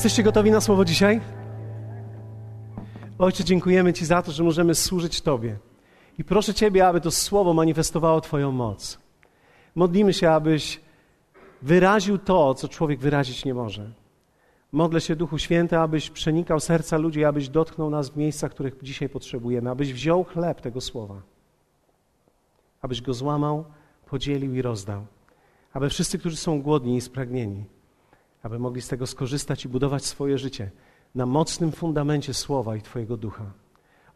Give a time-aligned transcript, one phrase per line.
[0.00, 1.20] Jesteście gotowi na słowo dzisiaj?
[3.18, 5.58] Ojcze, dziękujemy Ci za to, że możemy służyć Tobie.
[6.18, 8.98] I proszę Ciebie, aby to słowo manifestowało Twoją moc.
[9.74, 10.80] Modlimy się, abyś
[11.62, 13.92] wyraził to, co człowiek wyrazić nie może.
[14.72, 19.08] Modlę się, Duchu Święty, abyś przenikał serca ludzi, abyś dotknął nas w miejscach, których dzisiaj
[19.08, 21.22] potrzebujemy, abyś wziął chleb tego słowa,
[22.82, 23.64] abyś go złamał,
[24.06, 25.06] podzielił i rozdał,
[25.72, 27.64] aby wszyscy, którzy są głodni i spragnieni,
[28.42, 30.70] aby mogli z tego skorzystać i budować swoje życie
[31.14, 33.44] na mocnym fundamencie Słowa i Twojego Ducha.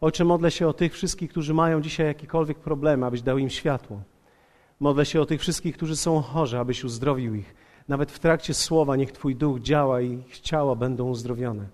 [0.01, 4.01] Ojcze, modlę się o tych wszystkich, którzy mają dzisiaj jakiekolwiek problemy, abyś dał im światło.
[4.79, 7.55] Modlę się o tych wszystkich, którzy są chorzy, abyś uzdrowił ich.
[7.87, 11.67] Nawet w trakcie słowa niech Twój duch działa i ich ciała będą uzdrowione.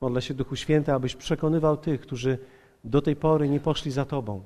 [0.00, 2.38] Modlę się, Duchu Święty, abyś przekonywał tych, którzy
[2.84, 4.44] do tej pory nie poszli za Tobą,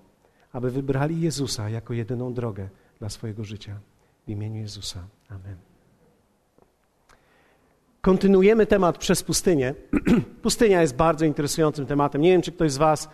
[0.53, 3.81] aby wybrali Jezusa jako jedyną drogę dla swojego życia.
[4.27, 5.01] W imieniu Jezusa.
[5.29, 5.70] Amen.
[8.01, 9.75] Kontynuujemy temat przez pustynię.
[10.43, 12.23] Pustynia jest bardzo interesującym tematem.
[12.23, 13.09] Nie wiem, czy ktoś z Was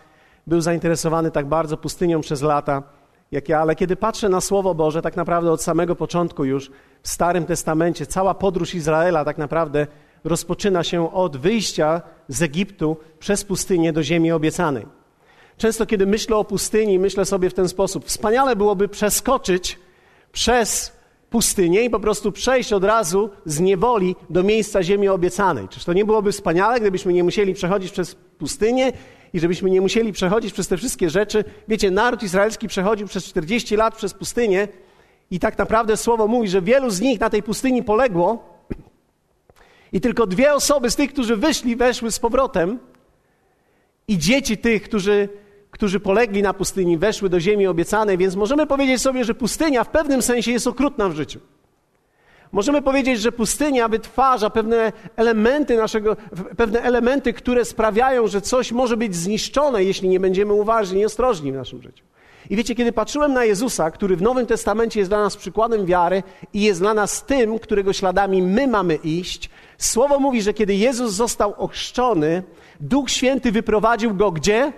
[0.47, 2.83] był zainteresowany tak bardzo pustynią przez lata,
[3.31, 6.71] jak ja, ale kiedy patrzę na Słowo Boże, tak naprawdę od samego początku już
[7.01, 9.87] w Starym Testamencie, cała podróż Izraela tak naprawdę
[10.23, 14.85] rozpoczyna się od wyjścia z Egiptu przez pustynię do ziemi obiecanej.
[15.57, 19.79] Często, kiedy myślę o pustyni, myślę sobie w ten sposób: wspaniale byłoby przeskoczyć
[20.31, 20.96] przez
[21.29, 25.67] pustynię i po prostu przejść od razu z niewoli do miejsca ziemi obiecanej.
[25.67, 28.91] Czyż to nie byłoby wspaniale, gdybyśmy nie musieli przechodzić przez pustynię
[29.33, 31.43] i żebyśmy nie musieli przechodzić przez te wszystkie rzeczy?
[31.67, 34.67] Wiecie, naród izraelski przechodził przez 40 lat przez pustynię
[35.31, 38.57] i tak naprawdę słowo mówi, że wielu z nich na tej pustyni poległo
[39.93, 42.79] i tylko dwie osoby z tych, którzy wyszli, weszły z powrotem
[44.07, 45.29] i dzieci tych, którzy
[45.77, 49.89] którzy polegli na pustyni, weszły do ziemi obiecanej, więc możemy powiedzieć sobie, że pustynia w
[49.89, 51.39] pewnym sensie jest okrutna w życiu.
[52.51, 56.17] Możemy powiedzieć, że pustynia wytwarza pewne elementy naszego,
[56.57, 61.51] pewne elementy, które sprawiają, że coś może być zniszczone, jeśli nie będziemy uważni i ostrożni
[61.51, 62.03] w naszym życiu.
[62.49, 66.23] I wiecie, kiedy patrzyłem na Jezusa, który w Nowym Testamencie jest dla nas przykładem wiary
[66.53, 71.13] i jest dla nas tym, którego śladami my mamy iść, Słowo mówi, że kiedy Jezus
[71.13, 72.43] został ochrzczony,
[72.79, 74.73] Duch Święty wyprowadził go gdzie?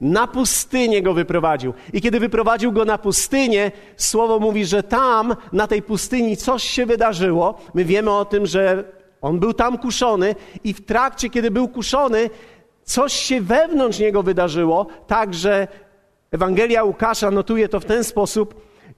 [0.00, 1.74] Na pustynię go wyprowadził.
[1.92, 6.86] I kiedy wyprowadził go na pustynię, słowo mówi, że tam, na tej pustyni, coś się
[6.86, 7.58] wydarzyło.
[7.74, 8.84] My wiemy o tym, że
[9.20, 12.30] on był tam kuszony, i w trakcie, kiedy był kuszony,
[12.84, 15.68] coś się wewnątrz niego wydarzyło, tak że
[16.30, 18.54] Ewangelia Łukasza notuje to w ten sposób: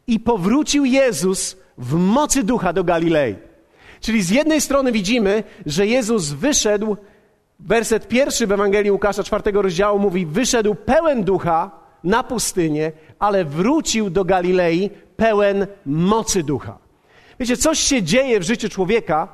[0.07, 3.37] i powrócił Jezus w mocy ducha do Galilei.
[4.01, 6.97] Czyli z jednej strony widzimy, że Jezus wyszedł
[7.67, 11.71] Werset pierwszy w Ewangelii Łukasza czwartego rozdziału mówi: Wyszedł pełen ducha
[12.05, 16.79] na pustynię, ale wrócił do Galilei pełen mocy ducha.
[17.41, 19.29] Wiecie, coś się dzieje w życiu człowieka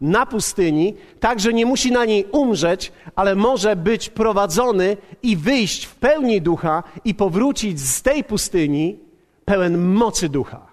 [0.00, 5.84] na pustyni, tak że nie musi na niej umrzeć, ale może być prowadzony i wyjść
[5.84, 8.98] w pełni ducha i powrócić z tej pustyni
[9.44, 10.66] pełen mocy ducha.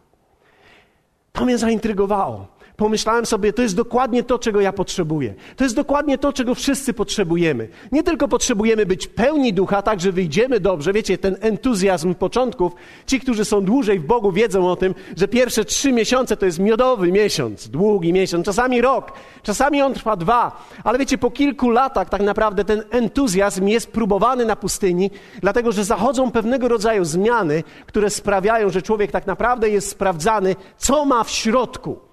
[1.32, 5.34] To mnie zaintrygowało pomyślałem sobie, to jest dokładnie to, czego ja potrzebuję.
[5.56, 7.68] To jest dokładnie to, czego wszyscy potrzebujemy.
[7.92, 10.94] Nie tylko potrzebujemy być pełni ducha, tak, że wyjdziemy dobrze.
[10.94, 12.74] Wiecie, ten entuzjazm początków,
[13.08, 16.60] ci, którzy są dłużej w Bogu, wiedzą o tym, że pierwsze trzy miesiące to jest
[16.60, 19.12] miodowy miesiąc, długi miesiąc, czasami rok,
[19.44, 20.66] czasami on trwa dwa.
[20.84, 25.12] Ale wiecie, po kilku latach tak naprawdę ten entuzjazm jest próbowany na pustyni,
[25.42, 31.06] dlatego że zachodzą pewnego rodzaju zmiany, które sprawiają, że człowiek tak naprawdę jest sprawdzany, co
[31.06, 32.07] ma w środku.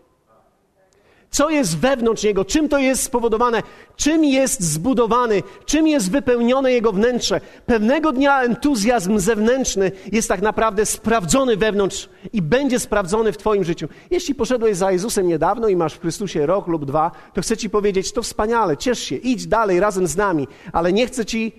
[1.35, 2.45] Co jest wewnątrz niego?
[2.45, 3.63] Czym to jest spowodowane?
[3.97, 5.43] Czym jest zbudowany?
[5.67, 7.41] Czym jest wypełnione jego wnętrze?
[7.67, 13.89] Pewnego dnia entuzjazm zewnętrzny jest tak naprawdę sprawdzony wewnątrz i będzie sprawdzony w Twoim życiu.
[14.11, 17.71] Jeśli poszedłeś za Jezusem niedawno i masz w Chrystusie rok lub dwa, to chcę Ci
[17.71, 21.53] powiedzieć, to wspaniale, ciesz się, idź dalej razem z nami, ale nie chcę Ci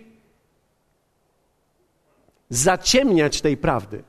[2.49, 4.03] zaciemniać tej prawdy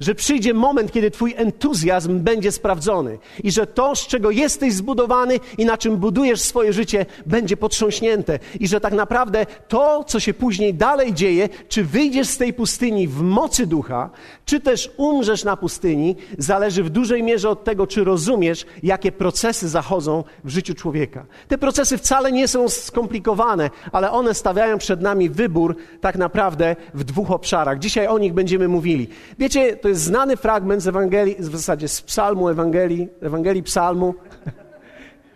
[0.00, 5.40] że przyjdzie moment, kiedy Twój entuzjazm będzie sprawdzony i że to, z czego jesteś zbudowany
[5.58, 10.34] i na czym budujesz swoje życie, będzie potrząśnięte i że tak naprawdę to, co się
[10.34, 14.10] później dalej dzieje, czy wyjdziesz z tej pustyni w mocy ducha,
[14.44, 19.68] czy też umrzesz na pustyni, zależy w dużej mierze od tego, czy rozumiesz, jakie procesy
[19.68, 21.26] zachodzą w życiu człowieka.
[21.48, 27.04] Te procesy wcale nie są skomplikowane, ale one stawiają przed nami wybór tak naprawdę w
[27.04, 27.78] dwóch obszarach.
[27.78, 29.08] Dzisiaj o nich będziemy mówili.
[29.38, 34.14] Wiecie, to jest znany fragment z Ewangelii, w zasadzie z psalmu Ewangelii, Ewangelii psalmu.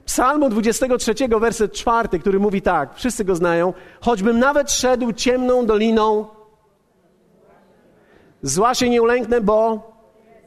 [0.04, 3.74] Psalmu 23, werset 4, który mówi tak, wszyscy go znają.
[4.00, 6.26] Choćbym nawet szedł ciemną doliną,
[8.42, 9.90] zła się nie ulęknę, bo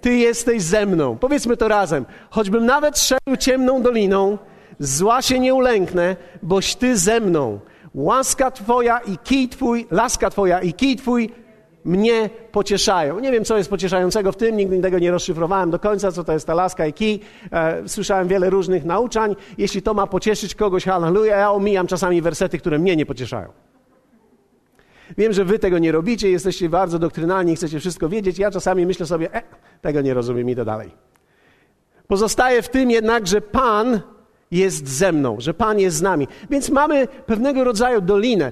[0.02, 1.18] Ty jesteś ze mną.
[1.18, 2.06] Powiedzmy to razem.
[2.30, 4.38] Choćbym nawet szedł ciemną doliną,
[4.80, 7.60] Zła się nie ulęknę, boś Ty ze mną.
[7.94, 11.43] Łaska Twoja i kij Twój, laska Twoja i kij Twój
[11.86, 13.20] mnie pocieszają.
[13.20, 16.34] Nie wiem, co jest pocieszającego w tym, nigdy tego nie rozszyfrowałem do końca, co to
[16.34, 17.20] jest ta laska i kij.
[17.52, 19.36] E, słyszałem wiele różnych nauczań.
[19.58, 23.50] Jeśli to ma pocieszyć kogoś, halleluja, ja omijam czasami wersety, które mnie nie pocieszają.
[25.18, 28.40] Wiem, że wy tego nie robicie, jesteście bardzo doktrynalni, chcecie wszystko wiedzieć.
[28.40, 29.42] Ja czasami myślę sobie, e,
[29.82, 30.92] tego nie rozumiem, idę dalej.
[32.08, 34.02] Pozostaje w tym jednak, że Pan
[34.54, 36.28] jest ze mną, że Pan jest z nami.
[36.50, 38.52] Więc mamy pewnego rodzaju dolinę.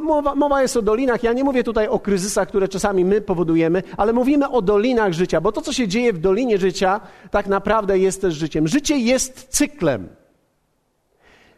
[0.00, 1.22] Mowa, mowa, jest o dolinach.
[1.22, 5.40] Ja nie mówię tutaj o kryzysach, które czasami my powodujemy, ale mówimy o dolinach życia,
[5.40, 7.00] bo to, co się dzieje w dolinie życia,
[7.30, 8.68] tak naprawdę jest też życiem.
[8.68, 10.08] Życie jest cyklem.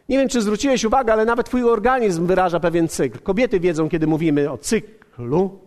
[0.09, 3.19] Nie wiem, czy zwróciłeś uwagę, ale nawet Twój organizm wyraża pewien cykl.
[3.19, 5.59] Kobiety wiedzą, kiedy mówimy o cyklu.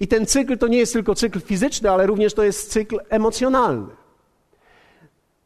[0.00, 4.01] I ten cykl to nie jest tylko cykl fizyczny, ale również to jest cykl emocjonalny.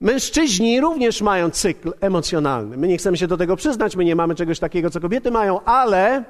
[0.00, 2.76] Mężczyźni również mają cykl emocjonalny.
[2.76, 5.64] My nie chcemy się do tego przyznać, my nie mamy czegoś takiego, co kobiety mają,
[5.64, 6.24] ale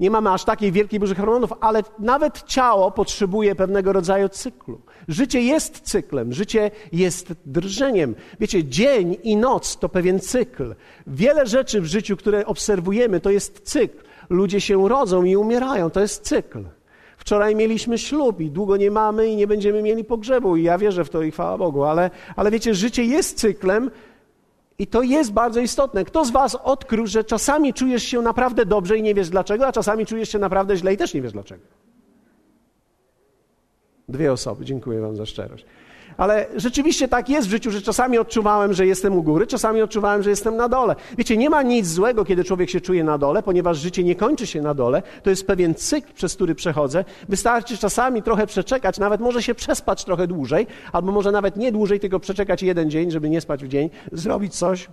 [0.00, 4.80] nie mamy aż takiej wielkiej burzy hormonów, ale nawet ciało potrzebuje pewnego rodzaju cyklu.
[5.08, 8.14] Życie jest cyklem, życie jest drżeniem.
[8.40, 10.74] Wiecie, dzień i noc to pewien cykl.
[11.06, 14.04] Wiele rzeczy w życiu, które obserwujemy, to jest cykl.
[14.30, 16.64] Ludzie się rodzą i umierają, to jest cykl.
[17.28, 21.04] Wczoraj mieliśmy ślub i długo nie mamy i nie będziemy mieli pogrzebu i ja wierzę
[21.04, 23.90] w to i chwała Bogu, ale, ale wiecie, życie jest cyklem
[24.78, 26.04] i to jest bardzo istotne.
[26.04, 29.72] Kto z was odkrył, że czasami czujesz się naprawdę dobrze i nie wiesz dlaczego, a
[29.72, 31.62] czasami czujesz się naprawdę źle i też nie wiesz dlaczego?
[34.08, 35.64] Dwie osoby, dziękuję wam za szczerość.
[36.16, 40.22] Ale rzeczywiście tak jest w życiu, że czasami odczuwałem, że jestem u góry, czasami odczuwałem,
[40.22, 40.96] że jestem na dole.
[41.18, 44.46] Wiecie, nie ma nic złego, kiedy człowiek się czuje na dole, ponieważ życie nie kończy
[44.46, 45.02] się na dole.
[45.22, 47.04] To jest pewien cykl, przez który przechodzę.
[47.28, 52.00] Wystarczy czasami trochę przeczekać, nawet może się przespać trochę dłużej, albo może nawet nie dłużej,
[52.00, 54.88] tylko przeczekać jeden dzień, żeby nie spać w dzień, zrobić coś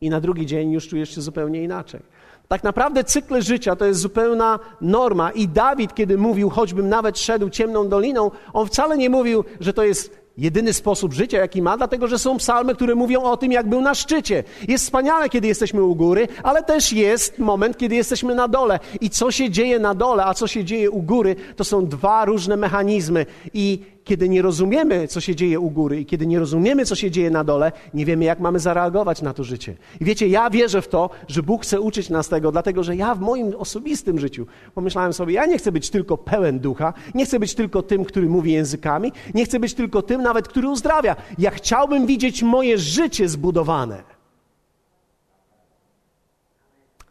[0.00, 2.00] i na drugi dzień już czujesz się zupełnie inaczej.
[2.48, 5.30] Tak naprawdę cykle życia to jest zupełna norma.
[5.30, 9.84] I Dawid, kiedy mówił, choćbym nawet szedł ciemną doliną, on wcale nie mówił, że to
[9.84, 13.68] jest jedyny sposób życia, jaki ma, dlatego że są psalmy, które mówią o tym, jak
[13.68, 14.44] był na szczycie.
[14.68, 18.80] Jest wspaniale, kiedy jesteśmy u góry, ale też jest moment, kiedy jesteśmy na dole.
[19.00, 22.24] I co się dzieje na dole, a co się dzieje u góry, to są dwa
[22.24, 23.26] różne mechanizmy.
[23.54, 27.10] I kiedy nie rozumiemy, co się dzieje u góry i kiedy nie rozumiemy, co się
[27.10, 29.76] dzieje na dole, nie wiemy, jak mamy zareagować na to życie.
[30.00, 33.14] I wiecie, ja wierzę w to, że Bóg chce uczyć nas tego, dlatego że ja
[33.14, 37.38] w moim osobistym życiu pomyślałem sobie, ja nie chcę być tylko pełen ducha, nie chcę
[37.38, 41.16] być tylko tym, który mówi językami, nie chcę być tylko tym nawet, który uzdrawia.
[41.38, 44.02] Ja chciałbym widzieć moje życie zbudowane.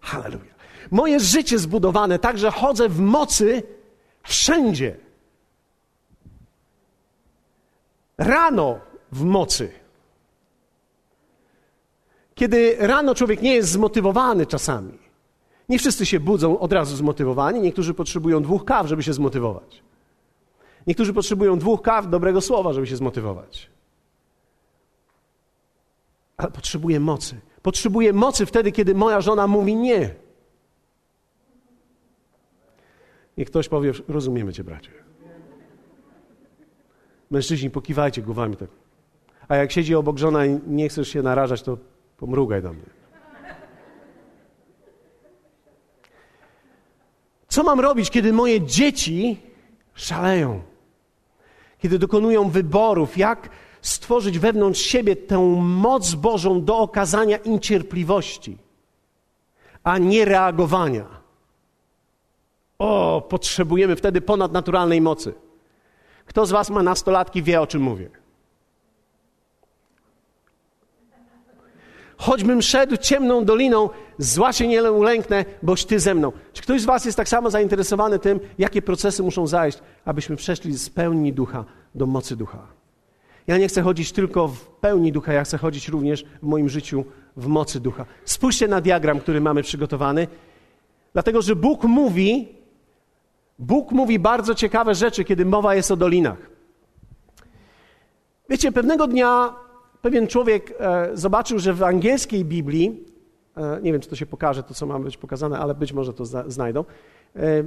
[0.02, 0.52] Halleluja.
[0.92, 3.64] Moje życie zbudowane tak, że chodzę w mocy
[4.24, 4.96] wszędzie.
[8.22, 8.80] Rano
[9.12, 9.72] w mocy.
[12.36, 14.98] Kiedy rano człowiek nie jest zmotywowany czasami.
[15.70, 19.84] Nie wszyscy się budzą od razu zmotywowani, niektórzy potrzebują dwóch kaw, żeby się zmotywować.
[20.88, 23.70] Niektórzy potrzebują dwóch kaw dobrego słowa, żeby się zmotywować.
[26.38, 27.42] Ale potrzebuję mocy.
[27.62, 30.16] Potrzebuję mocy wtedy, kiedy moja żona mówi nie.
[33.38, 34.92] Niech ktoś powie, rozumiemy cię, bracie.
[37.32, 38.70] Mężczyźni, pokiwajcie głowami tak.
[39.48, 41.78] A jak siedzi obok żona i nie chcesz się narażać, to
[42.18, 42.86] pomrugaj do mnie.
[47.48, 49.38] Co mam robić, kiedy moje dzieci
[49.94, 50.62] szaleją?
[51.80, 53.50] Kiedy dokonują wyborów, jak
[53.82, 58.58] stworzyć wewnątrz siebie tę moc Bożą do okazania im cierpliwości,
[59.84, 61.06] a nie reagowania?
[62.80, 65.34] O, potrzebujemy wtedy ponadnaturalnej mocy.
[66.25, 68.10] Kto z Was ma nastolatki, wie o czym mówię.
[72.18, 76.32] Choćbym szedł ciemną doliną, zła się nie ulęknę, boś Ty ze mną.
[76.54, 80.78] Czy ktoś z Was jest tak samo zainteresowany tym, jakie procesy muszą zajść, abyśmy przeszli
[80.78, 82.68] z pełni ducha do mocy ducha?
[83.48, 87.06] Ja nie chcę chodzić tylko w pełni ducha, ja chcę chodzić również w moim życiu
[87.38, 88.06] w mocy ducha.
[88.25, 90.28] Spójrzcie na diagram, który mamy przygotowany,
[91.13, 92.56] dlatego że Bóg mówi,
[93.62, 96.50] Bóg mówi bardzo ciekawe rzeczy, kiedy mowa jest o dolinach.
[98.50, 99.56] Wiecie, pewnego dnia
[100.01, 103.03] pewien człowiek e, zobaczył, że w angielskiej Biblii,
[103.58, 106.13] e, nie wiem, czy to się pokaże, to co ma być pokazane, ale być może
[106.13, 106.86] to zna, znajdą.
[107.36, 107.63] E,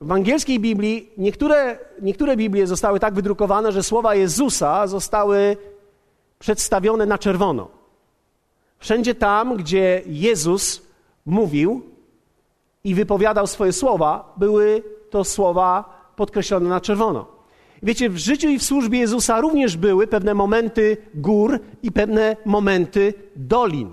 [0.00, 5.56] w angielskiej Biblii niektóre, niektóre Biblie zostały tak wydrukowane, że słowa Jezusa zostały
[6.38, 7.68] przedstawione na czerwono.
[8.78, 10.82] Wszędzie tam, gdzie Jezus
[11.26, 11.82] mówił
[12.84, 17.26] i wypowiadał swoje słowa, były to słowa podkreślone na czerwono.
[17.82, 23.14] Wiecie, w życiu i w służbie Jezusa również były pewne momenty gór i pewne momenty
[23.36, 23.92] dolin.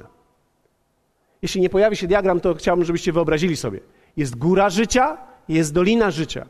[1.42, 3.80] Jeśli nie pojawi się diagram, to chciałbym, żebyście wyobrazili sobie.
[4.18, 5.18] Jest góra życia,
[5.50, 6.46] jest dolina życia.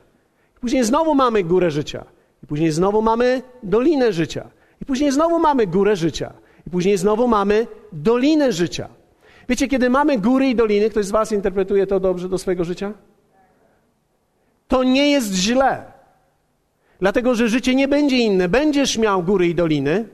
[0.62, 2.06] Później znowu mamy górę życia.
[2.44, 4.50] I później znowu mamy dolinę życia.
[4.82, 6.34] I później znowu mamy górę życia.
[6.68, 8.90] I później znowu mamy dolinę życia.
[9.50, 12.94] Wiecie, kiedy mamy góry i doliny, ktoś z Was interpretuje to dobrze do swojego życia?
[14.74, 15.84] To nie jest źle.
[17.00, 18.50] Dlatego, że życie nie będzie inne.
[18.50, 20.06] Będziesz miał góry i doliny.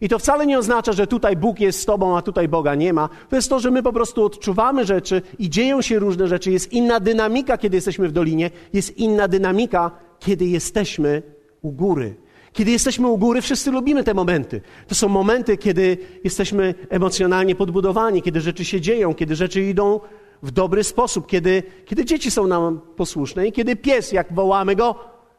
[0.00, 2.92] I to wcale nie oznacza, że tutaj Bóg jest z Tobą, a tutaj Boga nie
[2.92, 3.08] ma.
[3.30, 6.50] To jest to, że my po prostu odczuwamy rzeczy i dzieją się różne rzeczy.
[6.50, 11.22] Jest inna dynamika, kiedy jesteśmy w dolinie, jest inna dynamika, kiedy jesteśmy
[11.62, 12.16] u góry.
[12.52, 14.60] Kiedy jesteśmy u góry, wszyscy lubimy te momenty.
[14.86, 20.00] To są momenty, kiedy jesteśmy emocjonalnie podbudowani, kiedy rzeczy się dzieją, kiedy rzeczy idą
[20.42, 24.94] w dobry sposób, kiedy, kiedy dzieci są nam posłuszne i kiedy pies, jak wołamy go,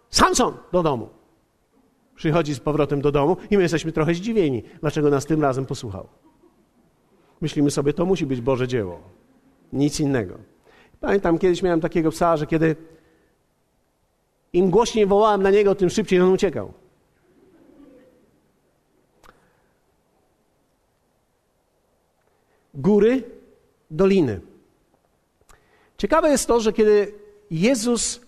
[0.10, 1.10] Samson do domu.
[2.15, 6.08] Przychodzi z powrotem do domu i my jesteśmy trochę zdziwieni, dlaczego nas tym razem posłuchał.
[7.41, 9.00] Myślimy sobie, to musi być Boże dzieło.
[9.74, 10.38] Nic innego.
[11.00, 12.75] Pamiętam, kiedyś miałem takiego psa, że kiedy
[14.53, 16.74] im głośniej wołałem na niego, tym szybciej on uciekał.
[22.74, 23.24] Góry,
[23.91, 24.49] doliny.
[26.00, 27.13] Ciekawe jest to, że kiedy
[27.51, 28.22] Jezus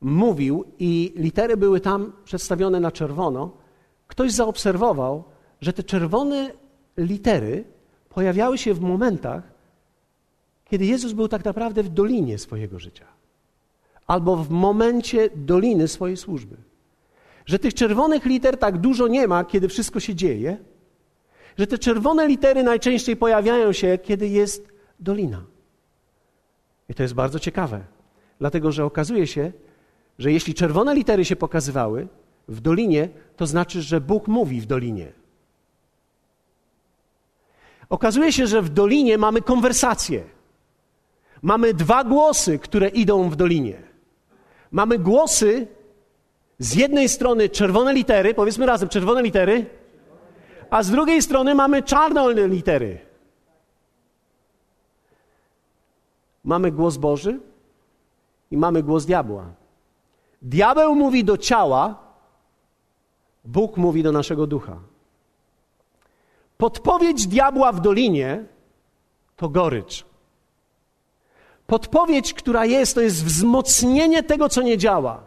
[0.00, 3.50] mówił i litery były tam przedstawione na czerwono,
[4.06, 5.24] ktoś zaobserwował,
[5.60, 6.50] że te czerwone
[6.96, 7.64] litery
[8.08, 9.42] pojawiały się w momentach,
[10.64, 13.06] kiedy Jezus był tak naprawdę w dolinie swojego życia
[14.06, 16.56] albo w momencie doliny swojej służby.
[17.46, 20.58] Że tych czerwonych liter tak dużo nie ma, kiedy wszystko się dzieje,
[21.58, 24.68] że te czerwone litery najczęściej pojawiają się, kiedy jest
[25.00, 25.42] dolina.
[26.90, 27.80] I to jest bardzo ciekawe,
[28.38, 29.52] dlatego że okazuje się,
[30.18, 32.08] że jeśli czerwone litery się pokazywały
[32.48, 35.12] w dolinie, to znaczy, że Bóg mówi w dolinie.
[37.88, 40.24] Okazuje się, że w dolinie mamy konwersację.
[41.42, 43.82] Mamy dwa głosy, które idą w dolinie.
[44.70, 45.66] Mamy głosy
[46.58, 49.66] z jednej strony czerwone litery, powiedzmy razem czerwone litery,
[50.70, 53.09] a z drugiej strony mamy czarne litery.
[56.44, 57.40] Mamy głos Boży
[58.50, 59.44] i mamy głos diabła.
[60.42, 61.98] Diabeł mówi do ciała,
[63.44, 64.78] Bóg mówi do naszego ducha.
[66.58, 68.44] Podpowiedź diabła w dolinie
[69.36, 70.04] to gorycz.
[71.66, 75.22] Podpowiedź, która jest, to jest wzmocnienie tego, co nie działa.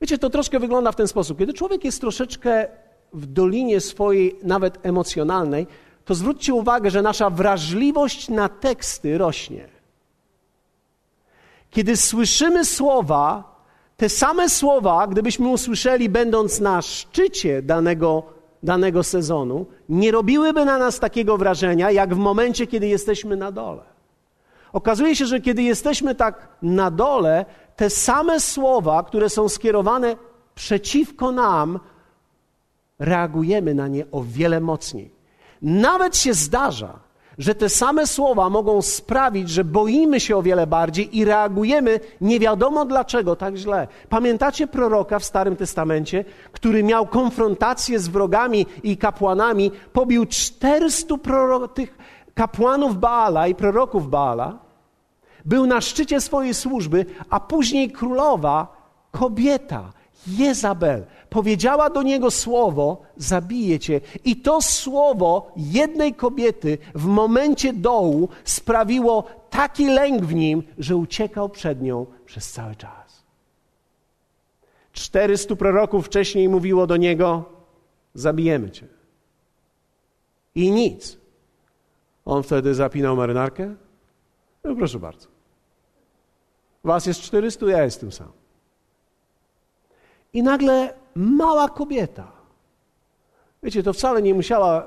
[0.00, 1.38] Wiecie, to troszkę wygląda w ten sposób.
[1.38, 2.68] Kiedy człowiek jest troszeczkę
[3.12, 5.66] w dolinie swojej, nawet emocjonalnej,
[6.06, 9.68] to zwróćcie uwagę, że nasza wrażliwość na teksty rośnie.
[11.70, 13.56] Kiedy słyszymy słowa,
[13.96, 18.22] te same słowa, gdybyśmy usłyszeli, będąc na szczycie danego,
[18.62, 23.82] danego sezonu, nie robiłyby na nas takiego wrażenia, jak w momencie, kiedy jesteśmy na dole.
[24.72, 27.44] Okazuje się, że kiedy jesteśmy tak na dole,
[27.76, 30.16] te same słowa, które są skierowane
[30.54, 31.80] przeciwko nam,
[32.98, 35.15] reagujemy na nie o wiele mocniej.
[35.62, 36.98] Nawet się zdarza,
[37.38, 42.40] że te same słowa mogą sprawić, że boimy się o wiele bardziej i reagujemy nie
[42.40, 43.88] wiadomo dlaczego tak źle.
[44.08, 51.68] Pamiętacie proroka w Starym Testamencie, który miał konfrontację z wrogami i kapłanami, pobił 400 proro-
[51.68, 51.98] tych
[52.34, 54.58] kapłanów Baala i proroków Baala,
[55.44, 58.76] był na szczycie swojej służby, a później królowa,
[59.10, 59.92] kobieta,
[60.26, 61.04] Jezabel,
[61.36, 64.00] powiedziała do niego słowo: Zabiję cię.
[64.24, 71.48] I to słowo jednej kobiety w momencie dołu sprawiło taki lęk w nim, że uciekał
[71.48, 73.22] przed nią przez cały czas.
[74.92, 77.44] Czterystu proroków wcześniej mówiło do niego:
[78.14, 78.86] Zabijemy cię.
[80.54, 81.18] I nic.
[82.24, 83.74] On wtedy zapinał marynarkę.
[84.64, 85.28] No proszę bardzo.
[86.84, 88.32] Was jest 400, ja jestem sam.
[90.32, 92.32] I nagle mała kobieta.
[93.62, 94.86] Wiecie, to wcale nie musiała,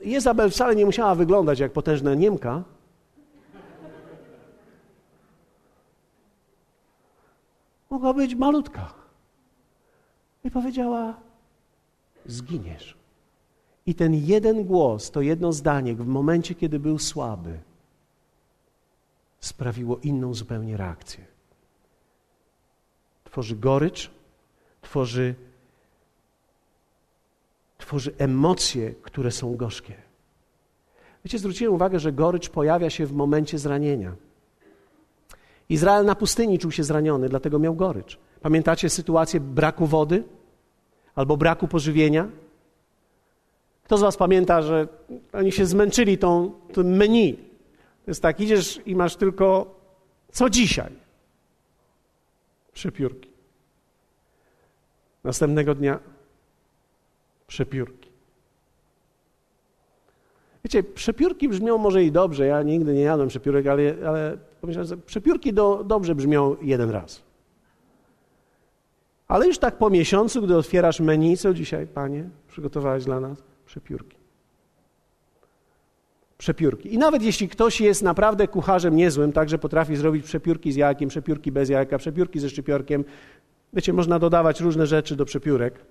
[0.00, 2.62] Jezabel wcale nie musiała wyglądać jak potężna Niemka.
[7.90, 8.94] Mogła być malutka.
[10.44, 11.14] I powiedziała:
[12.26, 12.96] Zginiesz.
[13.86, 17.58] I ten jeden głos, to jedno zdanie w momencie, kiedy był słaby,
[19.40, 21.24] sprawiło inną zupełnie reakcję.
[23.24, 24.10] Tworzy gorycz,
[24.84, 25.34] tworzy,
[27.78, 29.94] tworzy emocje, które są gorzkie.
[31.24, 34.14] Wiecie, zwróciłem uwagę, że gorycz pojawia się w momencie zranienia.
[35.68, 38.18] Izrael na pustyni czuł się zraniony, dlatego miał gorycz.
[38.40, 40.24] Pamiętacie sytuację braku wody
[41.14, 42.28] albo braku pożywienia?
[43.84, 44.88] Kto z Was pamięta, że
[45.32, 47.36] oni się zmęczyli tą, tym menu?
[48.04, 49.74] To jest tak, idziesz i masz tylko
[50.32, 50.92] co dzisiaj?
[52.72, 53.33] Przepiórki.
[55.24, 55.98] Następnego dnia
[57.46, 58.10] przepiórki.
[60.64, 62.46] Wiecie, przepiórki brzmią może i dobrze.
[62.46, 67.22] Ja nigdy nie jadłem przepiórek, ale, ale pomyślałem, że przepiórki do, dobrze brzmią jeden raz.
[69.28, 73.42] Ale już tak po miesiącu, gdy otwierasz menu, co dzisiaj, panie, przygotowałeś dla nas?
[73.66, 74.16] Przepiórki.
[76.38, 76.94] Przepiórki.
[76.94, 81.52] I nawet jeśli ktoś jest naprawdę kucharzem niezłym, także potrafi zrobić przepiórki z jajkiem, przepiórki
[81.52, 83.04] bez jajka, przepiórki ze szczypiorkiem,
[83.74, 85.84] wiecie, można dodawać różne rzeczy do przepiórek,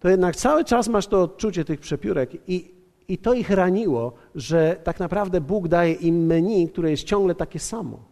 [0.00, 2.74] to jednak cały czas masz to odczucie tych przepiórek i,
[3.08, 7.58] i to ich raniło, że tak naprawdę Bóg daje im menu, które jest ciągle takie
[7.58, 8.04] samo.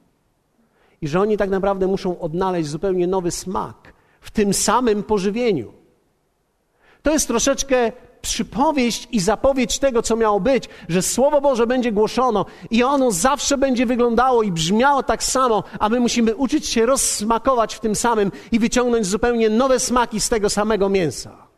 [1.00, 5.72] I że oni tak naprawdę muszą odnaleźć zupełnie nowy smak w tym samym pożywieniu.
[7.02, 12.46] To jest troszeczkę przypowieść i zapowiedź tego, co miało być, że Słowo Boże będzie głoszono
[12.70, 17.74] i ono zawsze będzie wyglądało i brzmiało tak samo, a my musimy uczyć się rozsmakować
[17.74, 21.52] w tym samym i wyciągnąć zupełnie nowe smaki z tego samego mięsa.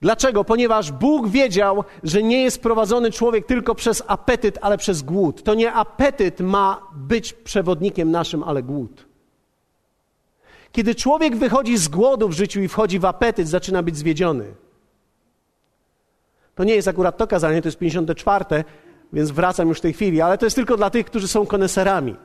[0.00, 0.44] Dlaczego?
[0.44, 5.42] Ponieważ Bóg wiedział, że nie jest prowadzony człowiek tylko przez apetyt, ale przez głód.
[5.42, 9.09] To nie apetyt ma być przewodnikiem naszym, ale głód.
[10.72, 14.54] Kiedy człowiek wychodzi z głodu w życiu i wchodzi w apetyt, zaczyna być zwiedziony.
[16.54, 18.64] To nie jest akurat to kazanie, to jest 54,
[19.12, 22.16] więc wracam już w tej chwili, ale to jest tylko dla tych, którzy są koneserami.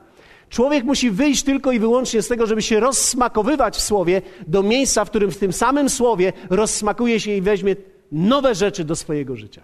[0.48, 5.04] Człowiek musi wyjść tylko i wyłącznie z tego, żeby się rozsmakowywać w słowie do miejsca,
[5.04, 7.76] w którym w tym samym słowie rozsmakuje się i weźmie
[8.12, 9.62] nowe rzeczy do swojego życia.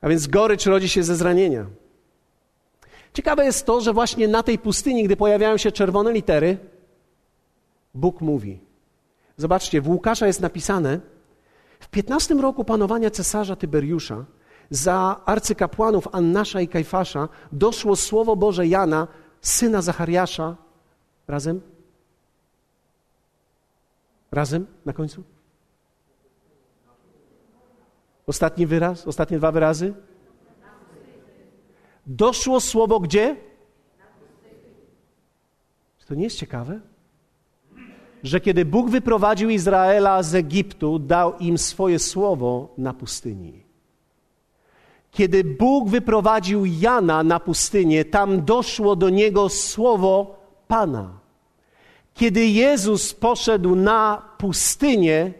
[0.00, 1.66] A więc gorycz rodzi się ze zranienia.
[3.12, 6.58] Ciekawe jest to, że właśnie na tej pustyni, gdy pojawiają się czerwone litery,
[7.94, 8.60] Bóg mówi.
[9.36, 11.00] Zobaczcie, w Łukasza jest napisane,
[11.80, 14.24] w 15 roku panowania cesarza Tyberiusza
[14.70, 19.08] za arcykapłanów Annasza i Kajfasza doszło słowo Boże Jana,
[19.40, 20.56] syna Zachariasza.
[21.28, 21.60] Razem?
[24.32, 25.22] Razem na końcu?
[28.26, 29.06] Ostatni wyraz?
[29.06, 29.94] Ostatnie dwa wyrazy?
[32.10, 33.36] Doszło słowo gdzie?
[35.98, 36.80] Czy to nie jest ciekawe?
[38.22, 43.62] Że kiedy Bóg wyprowadził Izraela z Egiptu, dał im swoje słowo na pustyni.
[45.10, 51.18] Kiedy Bóg wyprowadził Jana na pustynię, tam doszło do niego słowo Pana.
[52.14, 55.32] Kiedy Jezus poszedł na pustynię,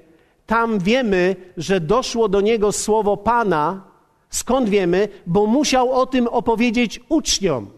[0.47, 3.90] tam wiemy, że doszło do niego słowo Pana.
[4.31, 5.09] Skąd wiemy?
[5.27, 7.71] Bo musiał o tym opowiedzieć uczniom.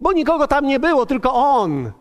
[0.00, 1.92] Bo nikogo tam nie było, tylko on.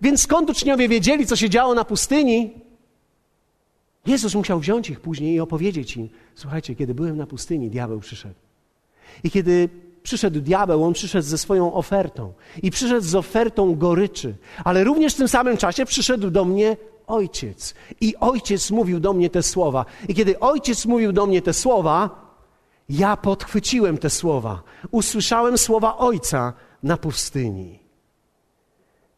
[0.00, 2.50] Więc skąd uczniowie wiedzieli, co się działo na pustyni?
[4.06, 8.34] Jezus musiał wziąć ich później i opowiedzieć im: Słuchajcie, kiedy byłem na pustyni, diabeł przyszedł.
[9.24, 9.68] I kiedy
[10.02, 12.32] przyszedł diabeł, on przyszedł ze swoją ofertą.
[12.62, 14.34] I przyszedł z ofertą goryczy.
[14.64, 17.74] Ale również w tym samym czasie przyszedł do mnie ojciec.
[18.00, 19.84] I ojciec mówił do mnie te słowa.
[20.08, 22.27] I kiedy ojciec mówił do mnie te słowa,
[22.88, 24.62] ja podchwyciłem te słowa.
[24.90, 27.78] Usłyszałem słowa ojca na pustyni.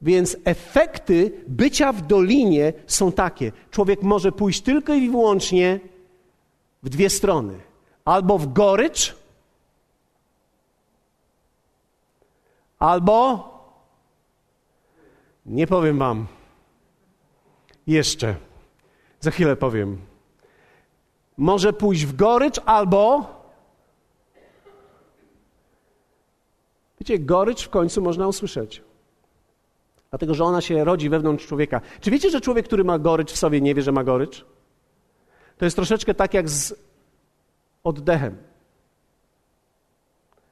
[0.03, 3.53] Więc efekty bycia w dolinie są takie.
[3.71, 5.81] Człowiek może pójść tylko i wyłącznie
[6.83, 7.61] w dwie strony.
[8.05, 9.17] Albo w gorycz,
[12.79, 13.51] albo
[15.47, 16.27] nie powiem wam
[17.87, 18.37] jeszcze.
[19.21, 19.99] Za chwilę powiem.
[21.37, 23.40] Może pójść w gorycz albo
[27.01, 28.83] Wiecie, gorycz w końcu można usłyszeć.
[30.11, 31.81] Dlatego, że ona się rodzi wewnątrz człowieka.
[32.01, 34.45] Czy wiecie, że człowiek, który ma gorycz w sobie, nie wie, że ma gorycz?
[35.59, 36.75] To jest troszeczkę tak jak z
[37.85, 38.37] oddechem.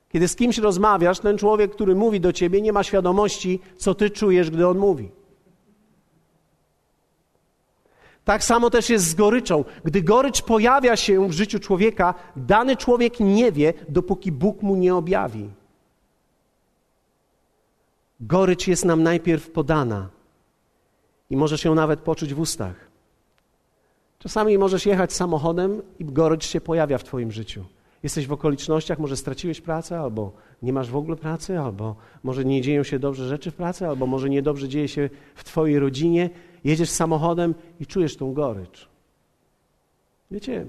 [0.08, 4.10] Kiedy z kimś rozmawiasz, ten człowiek, który mówi do ciebie, nie ma świadomości, co ty
[4.10, 5.10] czujesz, gdy on mówi.
[8.24, 9.64] Tak samo też jest z goryczą.
[9.84, 14.94] Gdy gorycz pojawia się w życiu człowieka, dany człowiek nie wie, dopóki Bóg mu nie
[14.94, 15.50] objawi.
[18.20, 20.08] Gorycz jest nam najpierw podana
[21.30, 22.88] i możesz ją nawet poczuć w ustach.
[24.18, 27.64] Czasami możesz jechać samochodem i gorycz się pojawia w Twoim życiu.
[28.02, 32.62] Jesteś w okolicznościach, może straciłeś pracę, albo nie masz w ogóle pracy, albo może nie
[32.62, 36.30] dzieją się dobrze rzeczy w pracy, albo może niedobrze dzieje się w Twojej rodzinie.
[36.64, 38.88] Jedziesz samochodem i czujesz tą gorycz.
[40.30, 40.66] Wiecie,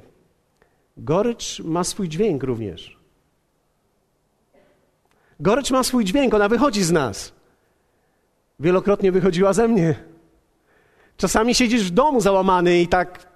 [0.97, 2.99] gorycz ma swój dźwięk również.
[5.39, 7.38] Gorycz ma swój dźwięk, ona wychodzi z nas.
[8.59, 9.95] Wielokrotnie wychodziła ze mnie.
[11.17, 13.27] Czasami siedzisz w domu załamany i tak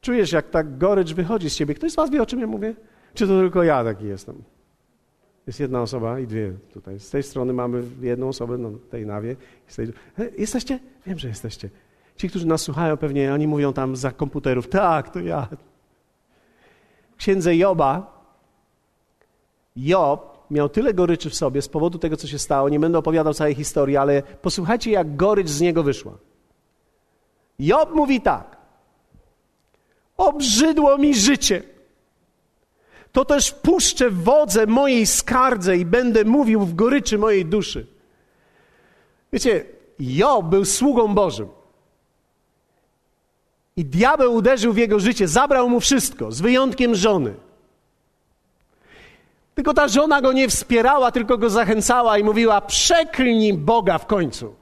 [0.00, 1.74] czujesz, jak ta gorycz wychodzi z ciebie.
[1.74, 2.74] Ktoś z was wie, o czym ja mówię?
[3.14, 4.42] Czy to tylko ja taki jestem?
[5.46, 7.00] Jest jedna osoba i dwie tutaj.
[7.00, 9.36] Z tej strony mamy jedną osobę na tej nawie.
[10.38, 10.78] Jesteście?
[11.06, 11.70] Wiem, że jesteście.
[12.16, 14.68] Ci, którzy nas słuchają, pewnie oni mówią tam za komputerów.
[14.68, 15.48] Tak, to ja.
[17.12, 18.20] W księdze Joba
[19.76, 22.68] Job miał tyle goryczy w sobie z powodu tego, co się stało.
[22.68, 26.12] Nie będę opowiadał całej historii, ale posłuchajcie, jak gorycz z niego wyszła.
[27.58, 28.56] Job mówi tak.
[30.16, 31.62] Obrzydło mi życie.
[33.12, 37.86] To też puszczę wodze mojej skardze i będę mówił w goryczy mojej duszy.
[39.32, 39.64] Wiecie,
[39.98, 41.48] Job był sługą Bożym.
[43.76, 47.34] I diabeł uderzył w jego życie, zabrał mu wszystko, z wyjątkiem żony.
[49.54, 54.54] Tylko ta żona go nie wspierała, tylko go zachęcała i mówiła: Przeklnij Boga w końcu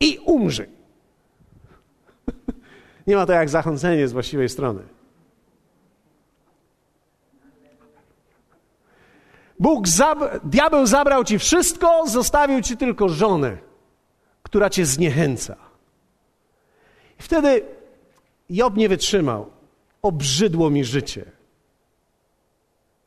[0.00, 0.68] i umrzyj.
[3.06, 4.82] Nie ma to jak zachęcenie z właściwej strony.
[9.58, 13.58] Bóg, zab diabeł zabrał ci wszystko, zostawił ci tylko żonę,
[14.42, 15.56] która cię zniechęca.
[17.20, 17.64] I wtedy
[18.50, 19.50] Job nie wytrzymał.
[20.02, 21.39] Obrzydło mi życie.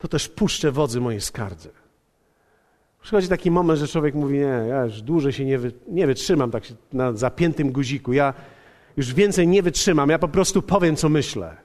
[0.04, 1.68] To też puszczę wodzy mojej skardze.
[3.02, 6.50] Przychodzi taki moment, że człowiek mówi, nie, ja już dłużej się nie, wy, nie wytrzymam
[6.50, 8.12] tak na zapiętym guziku.
[8.12, 8.34] Ja
[8.96, 10.10] już więcej nie wytrzymam.
[10.10, 11.56] Ja po prostu powiem, co myślę.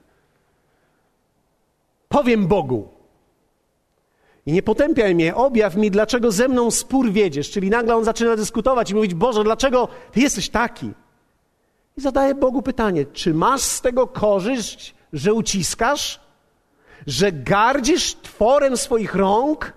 [2.08, 2.88] Powiem Bogu.
[4.46, 7.50] I nie potępiaj mnie, objaw mi, dlaczego ze mną spór wiedziesz.
[7.50, 10.90] Czyli nagle on zaczyna dyskutować i mówić, Boże, dlaczego ty jesteś taki?
[11.96, 16.29] I zadaje Bogu pytanie, czy masz z tego korzyść, że uciskasz?
[17.06, 19.72] Że gardzisz tworem swoich rąk,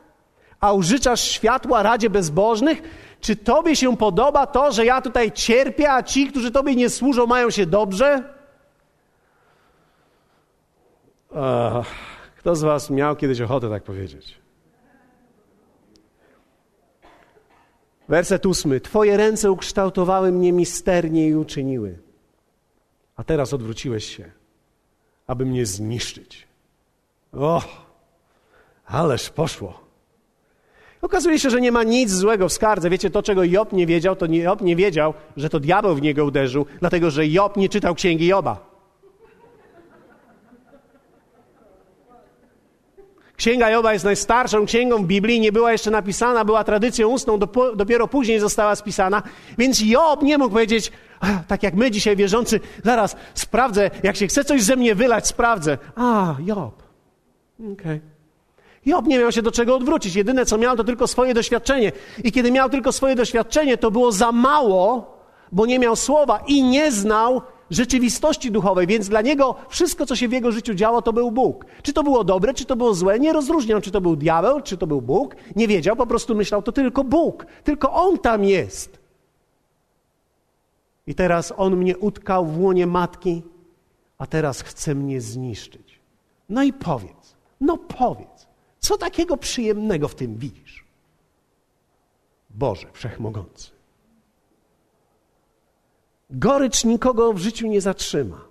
[0.59, 2.81] a użyczasz światła Radzie Bezbożnych?
[3.21, 7.25] Czy Tobie się podoba to, że ja tutaj cierpię, a ci, którzy Tobie nie służą,
[7.25, 8.33] mają się dobrze?
[11.35, 11.87] Ach,
[12.37, 14.43] kto z Was miał kiedyś ochotę tak powiedzieć?
[18.09, 18.81] Werset ósmy.
[18.81, 21.99] Twoje ręce ukształtowały mnie misternie i uczyniły.
[23.15, 24.31] A teraz odwróciłeś się,
[25.27, 26.47] aby mnie zniszczyć.
[27.37, 27.61] O,
[28.85, 29.83] ależ poszło.
[31.01, 32.89] Okazuje się, że nie ma nic złego w skardze.
[32.89, 36.25] Wiecie, to czego Job nie wiedział, to Job nie wiedział, że to diabeł w niego
[36.25, 38.73] uderzył, dlatego że Job nie czytał księgi Joba.
[43.37, 47.39] Księga Joba jest najstarszą księgą w Biblii, nie była jeszcze napisana, była tradycją ustną,
[47.75, 49.23] dopiero później została spisana.
[49.57, 50.91] Więc Job nie mógł powiedzieć,
[51.47, 55.77] tak jak my dzisiaj wierzący, zaraz sprawdzę, jak się chce coś ze mnie wylać, sprawdzę.
[55.95, 56.82] A, Job.
[57.71, 58.01] Okay.
[58.85, 60.15] Job nie miał się do czego odwrócić.
[60.15, 61.91] Jedyne, co miał, to tylko swoje doświadczenie.
[62.23, 65.13] I kiedy miał tylko swoje doświadczenie, to było za mało,
[65.51, 70.27] bo nie miał słowa i nie znał rzeczywistości duchowej, więc dla niego wszystko, co się
[70.27, 71.65] w jego życiu działo, to był Bóg.
[71.81, 74.77] Czy to było dobre, czy to było złe, nie rozróżniał, czy to był diabeł, czy
[74.77, 75.35] to był Bóg.
[75.55, 78.99] Nie wiedział, po prostu myślał, to tylko Bóg, tylko On tam jest.
[81.07, 83.43] I teraz On mnie utkał w łonie matki,
[84.17, 85.99] a teraz chce mnie zniszczyć.
[86.49, 87.22] No i powiedz,
[87.63, 88.47] no powiedz,
[88.79, 90.85] co takiego przyjemnego w tym widzisz?
[92.49, 93.71] Boże Wszechmogący.
[96.29, 98.41] Gorycz nikogo w życiu nie zatrzyma.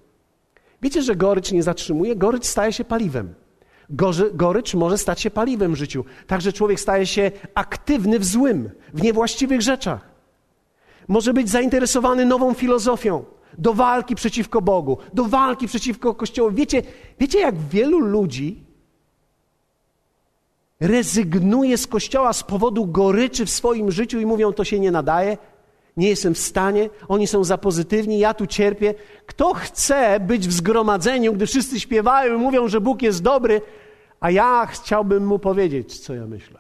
[0.83, 2.17] Wiecie, że gorycz nie zatrzymuje?
[2.17, 3.35] Gorycz staje się paliwem.
[3.91, 6.05] Gorzy, gorycz może stać się paliwem w życiu.
[6.27, 10.09] Także człowiek staje się aktywny w złym, w niewłaściwych rzeczach.
[11.09, 13.25] Może być zainteresowany nową filozofią,
[13.59, 16.57] do walki przeciwko Bogu, do walki przeciwko Kościołowi.
[16.57, 16.83] Wiecie,
[17.19, 18.72] wiecie jak wielu ludzi
[20.83, 25.39] rezygnuje z Kościoła z powodu goryczy w swoim życiu i mówią, to się nie nadaje,
[25.97, 28.95] nie jestem w stanie, oni są za pozytywni, ja tu cierpię.
[29.27, 33.61] Kto chce być w zgromadzeniu, gdy wszyscy śpiewają i mówią, że Bóg jest dobry,
[34.21, 36.59] a ja chciałbym mu powiedzieć, co ja myślę.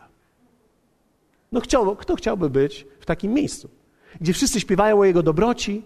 [1.52, 3.68] No chciał, kto chciałby być w takim miejscu,
[4.20, 5.82] gdzie wszyscy śpiewają o jego dobroci,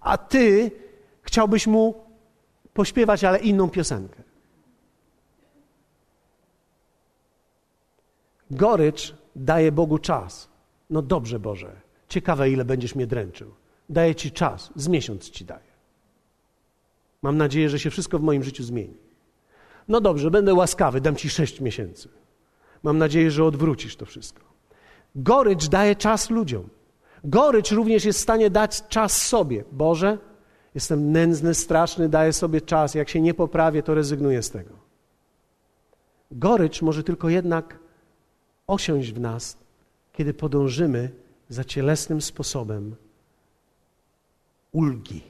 [0.00, 0.70] a ty
[1.22, 1.94] chciałbyś mu
[2.74, 4.25] pośpiewać, ale inną piosenkę.
[8.50, 10.48] Gorycz daje Bogu czas.
[10.90, 13.54] No dobrze, Boże, Ciekawe, ile będziesz mnie dręczył.
[13.88, 15.76] Daję ci czas, z miesiąc ci daję.
[17.22, 18.96] Mam nadzieję, że się wszystko w moim życiu zmieni.
[19.88, 22.08] No dobrze, będę łaskawy, dam ci sześć miesięcy.
[22.82, 24.42] Mam nadzieję, że odwrócisz to wszystko.
[25.16, 26.68] Gorycz daje czas ludziom.
[27.24, 29.64] Gorycz również jest w stanie dać czas sobie.
[29.72, 30.18] Boże,
[30.74, 32.94] jestem nędzny, straszny, daję sobie czas.
[32.94, 34.74] Jak się nie poprawię, to rezygnuję z tego.
[36.30, 37.78] Gorycz może tylko jednak
[38.66, 39.56] osiąść w nas,
[40.12, 41.10] kiedy podążymy
[41.48, 42.96] za cielesnym sposobem
[44.72, 45.22] ulgi.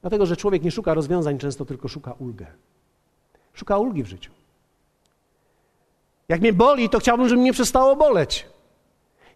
[0.00, 2.46] Dlatego, że człowiek nie szuka rozwiązań, często tylko szuka ulgę.
[3.54, 4.30] Szuka ulgi w życiu.
[6.28, 8.46] Jak mnie boli, to chciałbym, żeby mnie przestało boleć.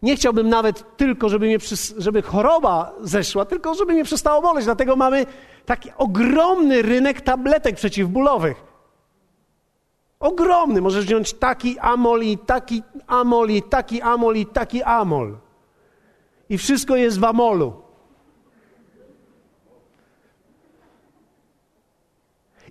[0.03, 1.59] Nie chciałbym nawet tylko, żeby, mnie,
[1.97, 4.65] żeby choroba zeszła, tylko żeby mnie przestało boleć.
[4.65, 5.27] Dlatego mamy
[5.67, 8.68] taki ogromny rynek tabletek przeciwbólowych.
[10.21, 10.81] Ogromny.
[10.81, 15.37] Możesz wziąć taki amol i taki amol i taki amol i taki amol.
[16.49, 17.83] I wszystko jest w amolu.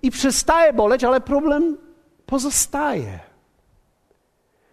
[0.02, 1.78] I przestaje boleć, ale problem
[2.26, 3.18] pozostaje.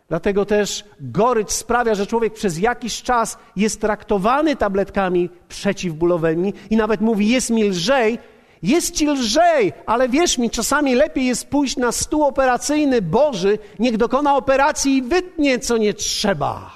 [0.10, 7.02] Dlatego też gorycz sprawia, że człowiek przez jakiś czas jest traktowany tabletkami przeciwbólowymi i nawet
[7.02, 8.20] mówi: Jest mi lżej,
[8.68, 13.98] jest ci lżej, ale wierz mi, czasami lepiej jest pójść na stół operacyjny Boży, niech
[13.98, 16.72] dokona operacji i wytnie, co nie trzeba.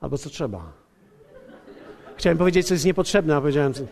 [0.00, 0.72] Albo co trzeba.
[2.16, 3.74] Chciałem powiedzieć, co jest niepotrzebne, a powiedziałem.
[3.74, 3.82] Co...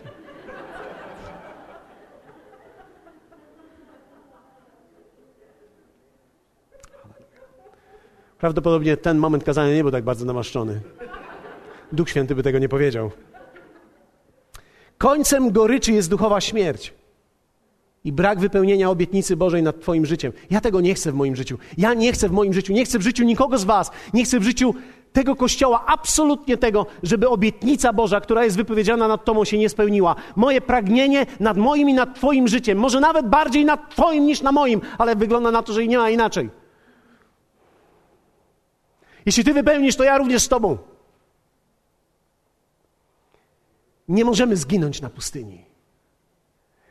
[8.38, 10.80] Prawdopodobnie ten moment kazania nie był tak bardzo namaszczony.
[11.92, 13.10] Duch Święty by tego nie powiedział.
[14.98, 16.94] Końcem goryczy jest duchowa śmierć
[18.04, 20.32] i brak wypełnienia obietnicy Bożej nad Twoim życiem.
[20.50, 21.58] Ja tego nie chcę w moim życiu.
[21.78, 24.40] Ja nie chcę w moim życiu, nie chcę w życiu nikogo z Was, nie chcę
[24.40, 24.74] w życiu
[25.12, 30.16] tego kościoła, absolutnie tego, żeby obietnica Boża, która jest wypowiedziana nad Tobą, się nie spełniła.
[30.36, 34.52] Moje pragnienie nad moim i nad Twoim życiem, może nawet bardziej nad Twoim niż na
[34.52, 36.50] moim, ale wygląda na to, że nie ma inaczej.
[39.26, 40.78] Jeśli Ty wypełnisz, to ja również z Tobą.
[44.08, 45.64] Nie możemy zginąć na pustyni.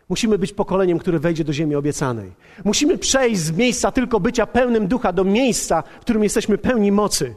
[0.10, 2.32] Musimy być pokoleniem, które wejdzie do ziemi obiecanej.
[2.66, 7.36] Musimy przejść z miejsca tylko bycia pełnym ducha do miejsca, w którym jesteśmy pełni mocy.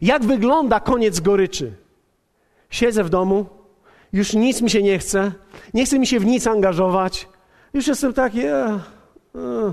[0.00, 1.72] Jak wygląda koniec goryczy?
[2.70, 3.46] Siedzę w domu,
[4.12, 5.32] już nic mi się nie chce,
[5.74, 7.28] nie chce mi się w nic angażować,
[7.74, 8.40] już jestem taki.
[8.40, 8.80] E,
[9.34, 9.72] e.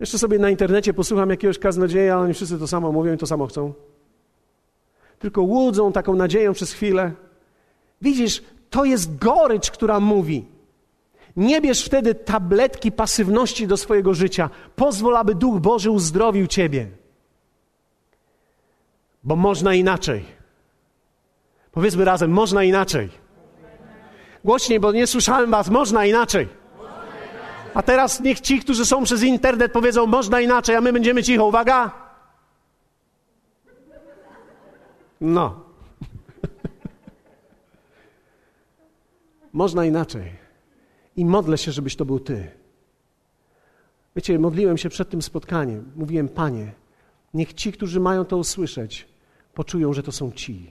[0.00, 3.46] Jeszcze sobie na internecie posłucham jakiegoś kaznodzieja, oni wszyscy to samo mówią i to samo
[3.46, 3.72] chcą.
[5.20, 7.12] Tylko łudzą taką nadzieją przez chwilę.
[8.02, 10.44] Widzisz, to jest gorycz, która mówi.
[11.36, 14.50] Nie bierz wtedy tabletki pasywności do swojego życia.
[14.76, 16.88] Pozwól, aby Duch Boży uzdrowił ciebie.
[19.24, 20.24] Bo można inaczej.
[21.72, 23.08] Powiedzmy razem, można inaczej.
[24.44, 26.48] Głośniej, bo nie słyszałem was, można inaczej.
[27.74, 31.46] A teraz niech ci, którzy są przez internet, powiedzą, można inaczej, a my będziemy cicho.
[31.46, 32.09] Uwaga!
[35.20, 35.64] No.
[39.52, 40.32] można inaczej.
[41.16, 42.50] I modlę się, żebyś to był Ty.
[44.16, 45.92] Wiecie, modliłem się przed tym spotkaniem.
[45.96, 46.72] Mówiłem, Panie,
[47.34, 49.08] niech ci, którzy mają to usłyszeć,
[49.54, 50.70] poczują, że to są ci,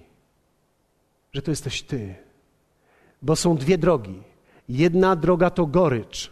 [1.31, 2.15] że to jesteś Ty.
[3.21, 4.23] Bo są dwie drogi.
[4.69, 6.31] Jedna droga to gorycz,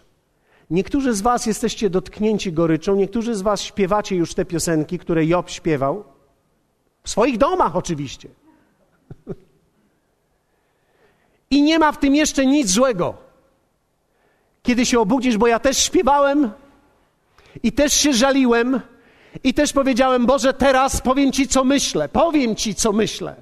[0.69, 5.49] Niektórzy z Was jesteście dotknięci goryczą, niektórzy z Was śpiewacie już te piosenki, które Job
[5.49, 6.03] śpiewał.
[7.07, 8.29] W swoich domach oczywiście.
[11.55, 13.17] I nie ma w tym jeszcze nic złego.
[14.63, 16.51] Kiedy się obudzisz, bo ja też śpiewałem
[17.63, 18.81] i też się żaliłem
[19.43, 22.09] i też powiedziałem, Boże, teraz powiem Ci, co myślę.
[22.09, 23.35] Powiem Ci, co myślę.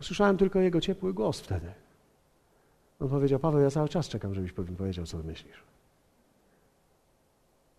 [0.00, 1.72] Usłyszałem tylko Jego ciepły głos wtedy.
[3.00, 5.62] On powiedział, Paweł, ja cały czas czekam, żebyś powiedział, co myślisz.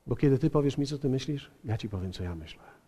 [0.07, 2.78] Bo kiedy ty powiesz mi, co ty myślisz, ja ci powiem, co ja myślę.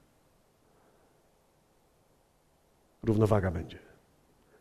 [3.03, 3.79] Równowaga będzie.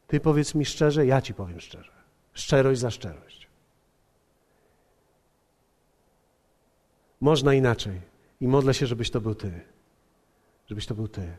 [0.07, 1.93] Ty powiedz mi szczerze, ja ci powiem szczerze.
[2.33, 3.49] Szczerość za szczerość.
[7.21, 8.01] Można inaczej.
[8.41, 9.61] I modlę się, żebyś to był ty.
[10.67, 11.37] Żebyś to był ty.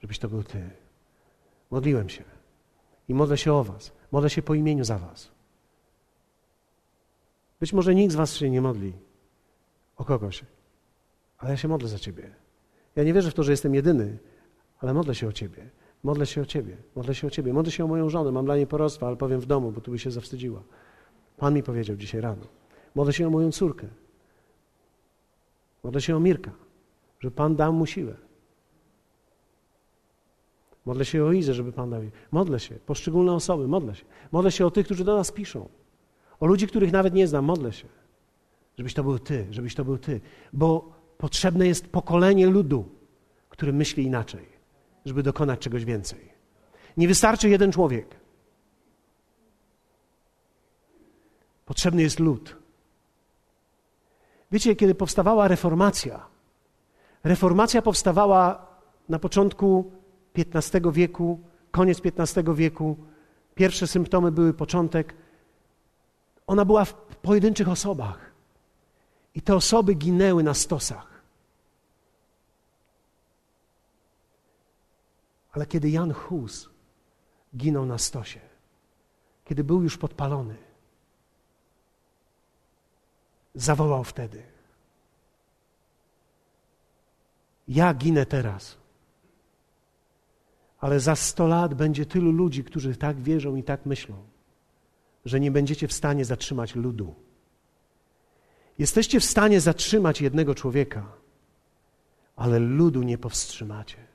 [0.00, 0.70] Żebyś to był ty.
[1.70, 2.24] Modliłem się.
[3.08, 3.92] I modlę się o was.
[4.12, 5.30] Modlę się po imieniu za was.
[7.60, 8.92] Być może nikt z Was się nie modli
[9.96, 10.44] o kogoś,
[11.38, 12.34] ale ja się modlę za Ciebie.
[12.96, 14.18] Ja nie wierzę w to, że jestem jedyny,
[14.78, 15.70] ale modlę się o Ciebie.
[16.02, 17.52] Modlę się o Ciebie, modlę się o Ciebie.
[17.52, 19.90] Modlę się o moją żonę, mam dla niej porostwa, ale powiem w domu, bo tu
[19.90, 20.62] by się zawstydziła.
[21.36, 22.46] Pan mi powiedział dzisiaj rano.
[22.94, 23.86] Modlę się o moją córkę.
[25.84, 26.50] Modlę się o Mirka,
[27.20, 28.14] żeby Pan dał mu siłę.
[30.86, 32.12] Modlę się o Izę, żeby Pan dał jej.
[32.30, 34.04] Modlę się, poszczególne osoby, modlę się.
[34.32, 35.68] Modlę się o tych, którzy do nas piszą.
[36.40, 37.88] O ludzi, których nawet nie znam, modlę się,
[38.78, 40.20] żebyś to był Ty, żebyś to był Ty,
[40.52, 42.88] bo potrzebne jest pokolenie ludu,
[43.48, 44.57] który myśli inaczej,
[45.08, 46.32] żeby dokonać czegoś więcej.
[46.96, 48.16] Nie wystarczy jeden człowiek.
[51.64, 52.56] Potrzebny jest lud.
[54.52, 56.26] Wiecie, kiedy powstawała reformacja,
[57.24, 58.66] reformacja powstawała
[59.08, 59.92] na początku
[60.38, 61.40] XV wieku,
[61.70, 62.96] koniec XV wieku,
[63.54, 65.14] pierwsze symptomy były początek.
[66.46, 68.32] Ona była w pojedynczych osobach.
[69.34, 71.17] I te osoby ginęły na stosach.
[75.52, 76.68] Ale kiedy Jan Hus
[77.56, 78.40] ginął na stosie,
[79.44, 80.56] kiedy był już podpalony,
[83.54, 84.42] zawołał wtedy:
[87.68, 88.76] Ja ginę teraz,
[90.80, 94.16] ale za sto lat będzie tylu ludzi, którzy tak wierzą i tak myślą,
[95.24, 97.14] że nie będziecie w stanie zatrzymać ludu.
[98.78, 101.12] Jesteście w stanie zatrzymać jednego człowieka,
[102.36, 104.07] ale ludu nie powstrzymacie.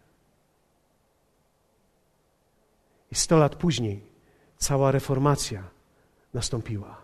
[3.13, 4.01] I sto lat później
[4.57, 5.63] cała reformacja
[6.33, 7.01] nastąpiła.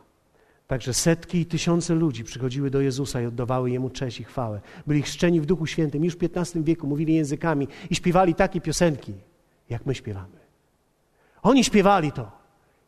[0.68, 4.62] Także setki i tysiące ludzi przychodziły do Jezusa i oddawały Jemu cześć i chwałę.
[4.88, 6.06] Byli chrzczeni w Duchu Świętym.
[6.06, 9.14] Już w XV wieku mówili językami i śpiewali takie piosenki,
[9.70, 10.40] jak my śpiewamy.
[11.42, 12.32] Oni śpiewali to.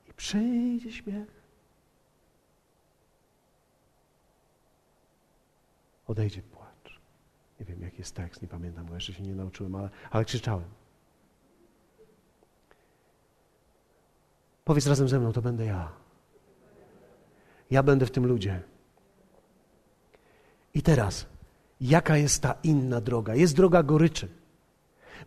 [0.09, 1.41] I przyjdzie śmiech.
[6.07, 6.99] Odejdzie płacz.
[7.59, 10.80] Nie wiem, jaki jest tekst, nie pamiętam, bo jeszcze się nie nauczyłem, ale, ale krzyczałem.
[14.63, 15.91] Powiedz razem ze mną, to będę ja.
[17.71, 18.61] Ja będę w tym ludzie.
[20.73, 21.25] I teraz,
[21.81, 23.35] jaka jest ta inna droga?
[23.35, 24.27] Jest droga goryczy.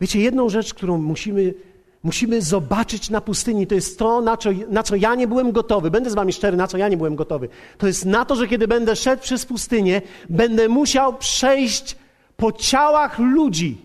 [0.01, 1.55] Wiecie, jedną rzecz, którą musimy,
[2.03, 5.91] musimy zobaczyć na pustyni, to jest to, na co, na co ja nie byłem gotowy.
[5.91, 7.49] Będę z wami szczery, na co ja nie byłem gotowy.
[7.79, 11.97] To jest na to, że kiedy będę szedł przez pustynię, będę musiał przejść
[12.37, 13.79] po ciałach ludzi,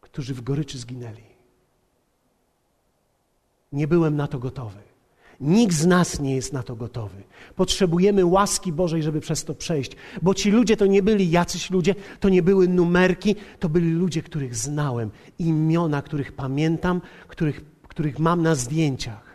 [0.00, 1.27] którzy w goryczy zginęli.
[3.72, 4.88] Nie byłem na to gotowy.
[5.40, 7.22] Nikt z nas nie jest na to gotowy.
[7.56, 11.94] Potrzebujemy łaski Bożej, żeby przez to przejść, bo ci ludzie to nie byli jacyś ludzie,
[12.20, 18.42] to nie były numerki, to byli ludzie, których znałem, imiona, których pamiętam, których, których mam
[18.42, 19.28] na zdjęciach.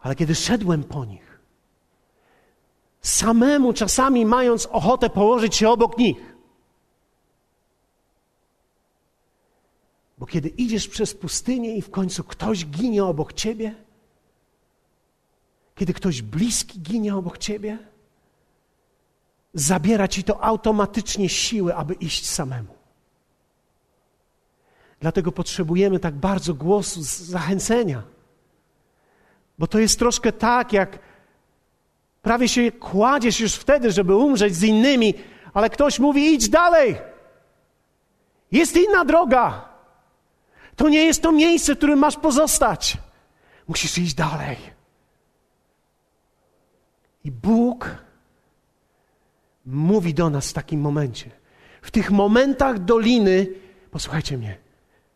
[0.00, 1.40] Ale kiedy szedłem po nich,
[3.00, 6.33] samemu czasami mając ochotę położyć się obok nich,
[10.24, 13.74] Bo kiedy idziesz przez pustynię i w końcu ktoś ginie obok ciebie,
[15.74, 17.78] kiedy ktoś bliski ginie obok ciebie,
[19.54, 22.74] zabiera ci to automatycznie siły, aby iść samemu.
[25.00, 28.02] Dlatego potrzebujemy tak bardzo głosu zachęcenia.
[29.58, 30.98] Bo to jest troszkę tak, jak
[32.22, 35.14] prawie się kładziesz już wtedy, żeby umrzeć z innymi,
[35.54, 36.96] ale ktoś mówi: idź dalej.
[38.52, 39.73] Jest inna droga.
[40.76, 42.98] To nie jest to miejsce, w którym masz pozostać.
[43.68, 44.56] Musisz iść dalej.
[47.24, 48.04] I Bóg
[49.66, 51.30] mówi do nas w takim momencie.
[51.82, 53.46] W tych momentach doliny,
[53.90, 54.58] posłuchajcie mnie,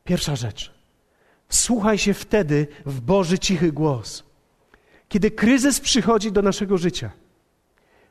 [0.05, 0.73] pierwsza rzecz.
[1.49, 4.25] Słuchaj się wtedy w Boży cichy głos.
[5.09, 7.11] Kiedy kryzys przychodzi do naszego życia,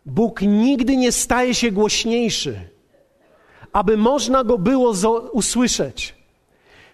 [0.05, 2.69] Bóg nigdy nie staje się głośniejszy,
[3.73, 4.93] aby można go było
[5.31, 6.16] usłyszeć.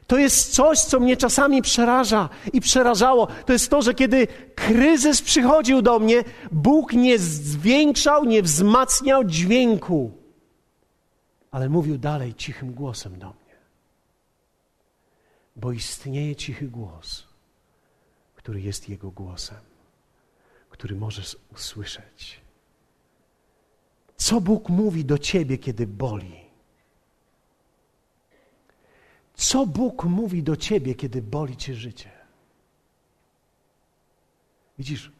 [0.07, 3.27] To jest coś, co mnie czasami przeraża i przerażało.
[3.45, 10.11] To jest to, że kiedy kryzys przychodził do mnie, Bóg nie zwiększał, nie wzmacniał dźwięku,
[11.51, 13.55] ale mówił dalej cichym głosem do mnie.
[15.55, 17.23] Bo istnieje cichy głos,
[18.35, 19.59] który jest Jego głosem,
[20.69, 22.41] który możesz usłyszeć.
[24.17, 26.42] Co Bóg mówi do ciebie, kiedy boli?
[29.33, 32.11] Co Bóg mówi do ciebie, kiedy boli cię życie?
[34.77, 35.11] Widzisz,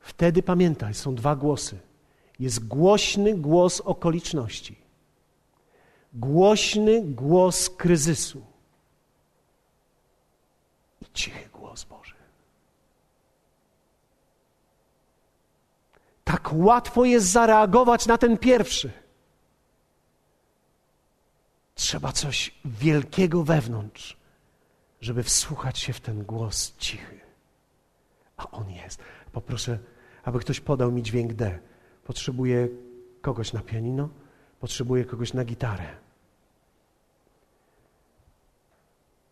[0.00, 1.78] wtedy pamiętaj, są dwa głosy.
[2.38, 4.76] Jest głośny głos okoliczności,
[6.12, 8.42] głośny głos kryzysu
[11.00, 12.14] i cichy głos Boży.
[16.24, 19.01] Tak łatwo jest zareagować na ten pierwszy.
[21.82, 24.16] Trzeba coś wielkiego wewnątrz,
[25.00, 27.20] żeby wsłuchać się w ten głos cichy.
[28.36, 28.98] A on jest.
[29.32, 29.78] Poproszę,
[30.24, 31.58] aby ktoś podał mi dźwięk D.
[32.04, 32.68] Potrzebuję
[33.20, 34.08] kogoś na pianino,
[34.60, 35.84] potrzebuję kogoś na gitarę.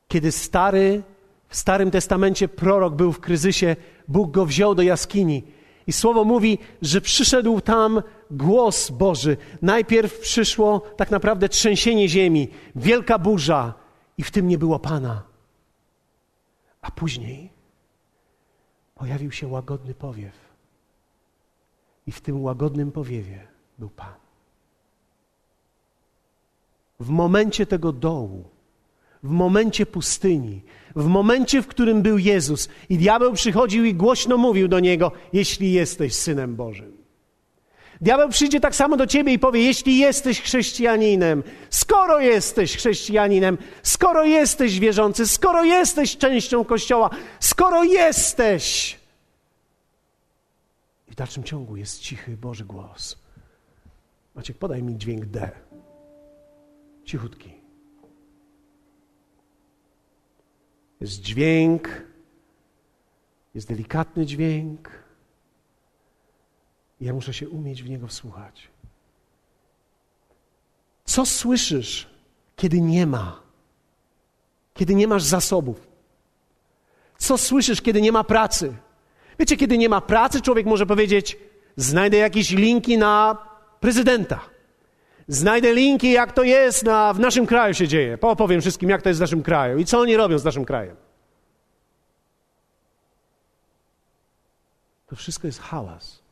[0.08, 1.02] Kiedy stary,
[1.48, 3.76] w Starym Testamencie prorok był w kryzysie,
[4.08, 5.42] Bóg go wziął do jaskini
[5.86, 9.36] i słowo mówi, że przyszedł tam głos Boży.
[9.62, 13.74] Najpierw przyszło tak naprawdę trzęsienie ziemi, wielka burza
[14.18, 15.22] i w tym nie było Pana.
[16.82, 17.50] A później
[18.94, 20.34] pojawił się łagodny powiew.
[22.06, 24.14] I w tym łagodnym powiewie był Pan.
[27.00, 28.44] W momencie tego dołu,
[29.22, 30.62] w momencie pustyni,
[30.96, 35.72] w momencie, w którym był Jezus, i diabeł przychodził i głośno mówił do niego: Jeśli
[35.72, 37.00] jesteś synem Bożym.
[38.00, 44.24] Diabeł przyjdzie tak samo do ciebie i powie: Jeśli jesteś chrześcijaninem, skoro jesteś chrześcijaninem, skoro
[44.24, 47.10] jesteś wierzący, skoro jesteś częścią Kościoła,
[47.40, 48.98] skoro jesteś.
[51.08, 53.16] I w dalszym ciągu jest cichy Boży głos.
[54.34, 55.50] Maciek, podaj mi dźwięk D.
[57.04, 57.59] Cichutki.
[61.00, 62.02] Jest dźwięk,
[63.54, 64.90] jest delikatny dźwięk.
[67.00, 68.68] Ja muszę się umieć w niego wsłuchać.
[71.04, 72.10] Co słyszysz,
[72.56, 73.42] kiedy nie ma?
[74.74, 75.86] Kiedy nie masz zasobów?
[77.18, 78.76] Co słyszysz, kiedy nie ma pracy?
[79.38, 81.36] Wiecie, kiedy nie ma pracy, człowiek może powiedzieć:
[81.76, 83.38] Znajdę jakieś linki na
[83.80, 84.40] prezydenta.
[85.30, 88.18] Znajdę linki, jak to jest na, w naszym kraju się dzieje.
[88.20, 90.96] Opowiem wszystkim, jak to jest w naszym kraju i co oni robią z naszym krajem.
[95.06, 96.22] To wszystko jest hałas.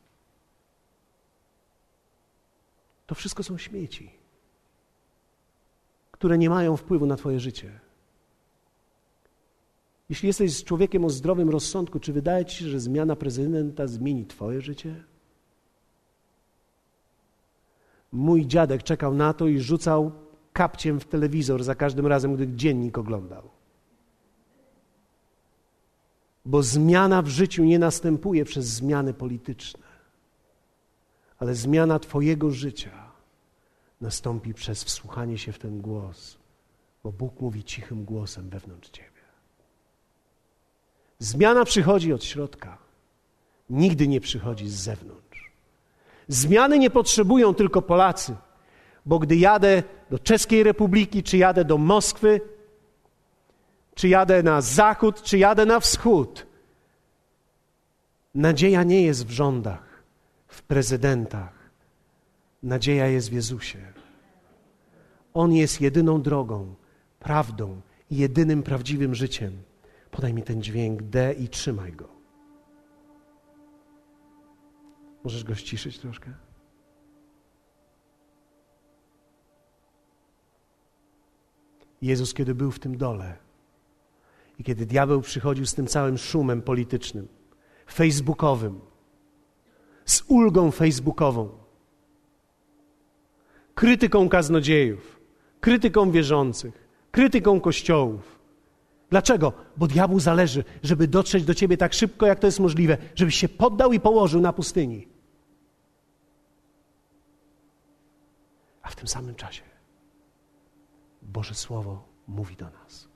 [3.07, 4.11] To wszystko są śmieci,
[6.11, 7.79] które nie mają wpływu na Twoje życie.
[10.09, 14.61] Jeśli jesteś człowiekiem o zdrowym rozsądku, czy wydaje Ci się, że zmiana prezydenta zmieni Twoje
[14.61, 15.08] życie?
[18.11, 20.11] Mój dziadek czekał na to i rzucał
[20.53, 23.49] kapciem w telewizor za każdym razem, gdy dziennik oglądał.
[26.45, 29.87] Bo zmiana w życiu nie następuje przez zmiany polityczne,
[31.39, 33.09] ale zmiana Twojego życia
[34.01, 36.37] nastąpi przez wsłuchanie się w ten głos,
[37.03, 39.09] bo Bóg mówi cichym głosem wewnątrz Ciebie.
[41.19, 42.77] Zmiana przychodzi od środka,
[43.69, 45.28] nigdy nie przychodzi z zewnątrz.
[46.29, 48.35] Zmiany nie potrzebują tylko Polacy,
[49.05, 52.41] bo gdy jadę do Czeskiej Republiki, czy jadę do Moskwy,
[53.95, 56.47] czy jadę na zachód, czy jadę na wschód,
[58.35, 60.03] nadzieja nie jest w rządach,
[60.47, 61.59] w prezydentach.
[62.63, 63.79] Nadzieja jest w Jezusie.
[65.33, 66.75] On jest jedyną drogą,
[67.19, 69.51] prawdą i jedynym prawdziwym życiem.
[70.11, 72.18] Podaj mi ten dźwięk D i trzymaj go.
[75.23, 76.33] Możesz go ściszyć troszkę?
[82.01, 83.37] Jezus, kiedy był w tym dole
[84.59, 87.27] i kiedy diabeł przychodził z tym całym szumem politycznym,
[87.91, 88.79] facebookowym,
[90.05, 91.49] z ulgą facebookową,
[93.75, 95.19] krytyką kaznodziejów,
[95.59, 98.38] krytyką wierzących, krytyką kościołów.
[99.09, 99.53] Dlaczego?
[99.77, 103.49] Bo diabłu zależy, żeby dotrzeć do ciebie tak szybko, jak to jest możliwe, żebyś się
[103.49, 105.07] poddał i położył na pustyni.
[108.81, 109.63] A w tym samym czasie
[111.21, 113.07] Boże Słowo mówi do nas.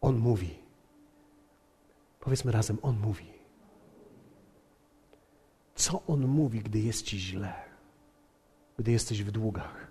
[0.00, 0.58] On mówi.
[2.20, 3.26] Powiedzmy razem, On mówi.
[5.74, 7.54] Co On mówi, gdy jest ci źle,
[8.78, 9.89] gdy jesteś w długach?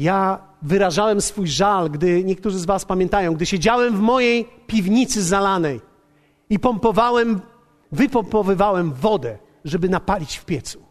[0.00, 5.80] Ja wyrażałem swój żal, gdy niektórzy z Was pamiętają, gdy siedziałem w mojej piwnicy zalanej
[6.50, 7.40] i pompowałem,
[7.92, 10.82] wypompowywałem wodę, żeby napalić w piecu.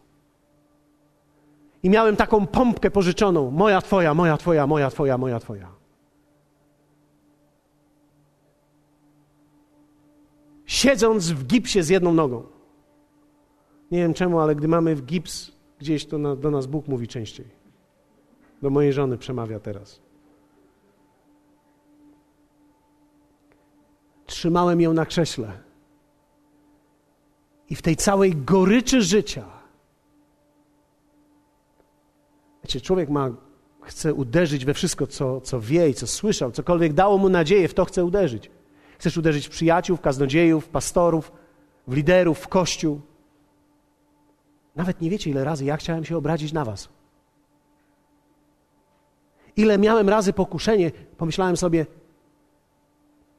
[1.82, 5.68] I miałem taką pompkę pożyczoną: moja, twoja, moja, twoja, moja, twoja, moja, twoja.
[10.66, 12.42] Siedząc w gipsie z jedną nogą.
[13.90, 17.08] Nie wiem czemu, ale gdy mamy w gips gdzieś, to na, do nas Bóg mówi
[17.08, 17.59] częściej.
[18.62, 20.00] Do mojej żony przemawia teraz.
[24.26, 25.58] Trzymałem ją na krześle.
[27.70, 29.44] I w tej całej goryczy życia,
[32.64, 33.30] wiecie, człowiek ma,
[33.82, 37.74] chce uderzyć we wszystko, co, co wie i co słyszał, cokolwiek dało mu nadzieję, w
[37.74, 38.50] to chce uderzyć.
[38.98, 41.32] Chcesz uderzyć w przyjaciół, w kaznodziejów, w pastorów,
[41.86, 43.00] w liderów, w kościół.
[44.76, 46.88] Nawet nie wiecie, ile razy ja chciałem się obrazić na was.
[49.56, 51.86] Ile miałem razy pokuszenie, pomyślałem sobie,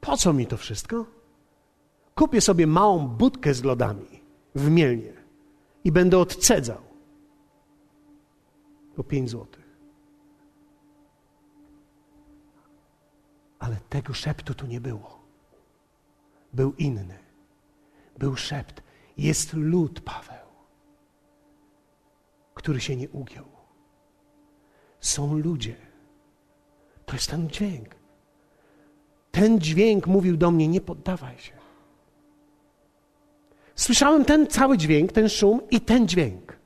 [0.00, 1.06] po co mi to wszystko?
[2.14, 4.22] Kupię sobie małą budkę z lodami
[4.54, 5.12] w Mielnie
[5.84, 6.82] i będę odcedzał
[8.96, 9.62] po pięć złotych.
[13.58, 15.22] Ale tego szeptu tu nie było.
[16.52, 17.18] Był inny.
[18.18, 18.82] Był szept.
[19.16, 20.46] Jest lud, Paweł,
[22.54, 23.44] który się nie ugiął.
[25.00, 25.76] Są ludzie,
[27.12, 27.88] to jest ten dźwięk.
[29.30, 31.52] ten dźwięk mówił do mnie: Nie poddawaj się.
[33.74, 36.56] Słyszałem ten cały dźwięk, ten szum i ten dźwięk.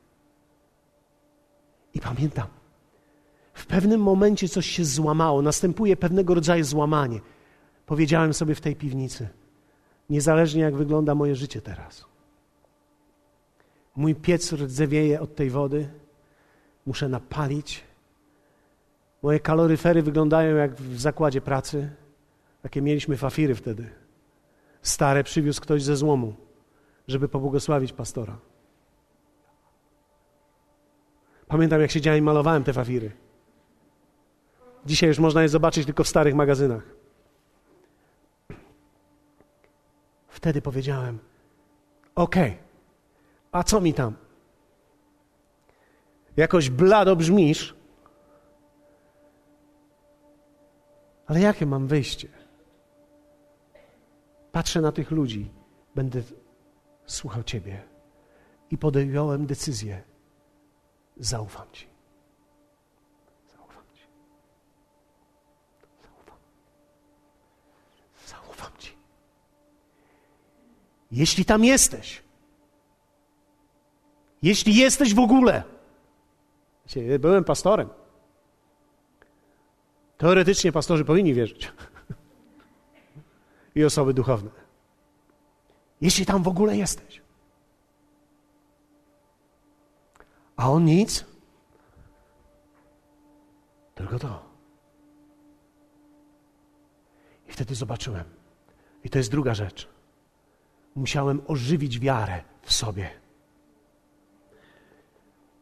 [1.94, 2.47] I pamiętam,
[3.55, 7.20] w pewnym momencie coś się złamało, następuje pewnego rodzaju złamanie.
[7.86, 9.28] Powiedziałem sobie w tej piwnicy,
[10.11, 12.05] niezależnie jak wygląda moje życie teraz.
[13.97, 15.88] Mój piec rdzewieje od tej wody,
[16.86, 17.86] muszę napalić.
[19.27, 21.91] Moje kaloryfery wyglądają jak w zakładzie pracy.
[22.62, 23.91] Takie mieliśmy fafiry wtedy.
[24.83, 26.35] Stare przywiózł ktoś ze złomu,
[27.09, 28.39] żeby pobłogosławić pastora.
[31.49, 33.12] Pamiętam, jak siedziałem i malowałem te fafiry.
[34.85, 36.83] Dzisiaj już można je zobaczyć tylko w starych magazynach.
[40.29, 41.18] Wtedy powiedziałem:
[42.14, 42.37] OK,
[43.53, 44.14] a co mi tam?
[46.37, 47.77] Jakoś blado brzmisz,
[51.27, 52.29] ale jakie mam wyjście?
[54.53, 55.51] Patrzę na tych ludzi,
[55.95, 56.22] będę
[57.07, 57.83] słuchał Ciebie
[58.70, 60.03] i podjąłem decyzję:
[61.16, 61.87] zaufam Ci.
[63.57, 64.03] Zaufam Ci.
[66.03, 66.39] Zaufam.
[68.27, 68.93] Zaufam Ci.
[71.11, 72.22] Jeśli tam jesteś,
[74.43, 75.62] jeśli jesteś w ogóle,
[77.18, 77.89] byłem pastorem.
[80.19, 81.73] Teoretycznie pastorzy powinni wierzyć.
[83.75, 84.51] I osoby duchowne.
[86.01, 87.23] Jeśli tam w ogóle jesteś.
[90.57, 91.25] A on nic.
[93.95, 94.43] Tylko to.
[97.49, 98.25] I wtedy zobaczyłem.
[99.05, 99.89] I to jest druga rzecz.
[100.95, 103.26] Musiałem ożywić wiarę w sobie.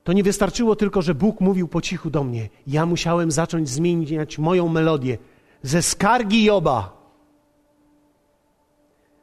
[0.04, 2.48] To nie wystarczyło tylko, że Bóg mówił po cichu do mnie.
[2.66, 5.18] Ja musiałem zacząć zmieniać moją melodię
[5.62, 7.04] ze skargi Joba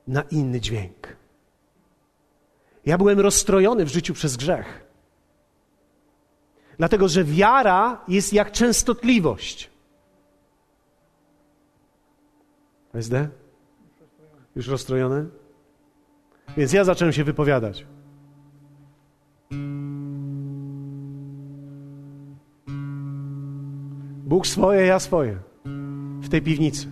[0.07, 1.15] na inny dźwięk.
[2.85, 4.85] Ja byłem rozstrojony w życiu przez grzech.
[6.77, 9.69] Dlatego, że wiara jest jak częstotliwość.
[12.93, 13.29] SD?
[14.55, 15.25] Już rozstrojone?
[16.57, 17.85] Więc ja zacząłem się wypowiadać.
[24.31, 25.37] Bóg swoje, ja swoje.
[26.21, 26.87] W tej piwnicy.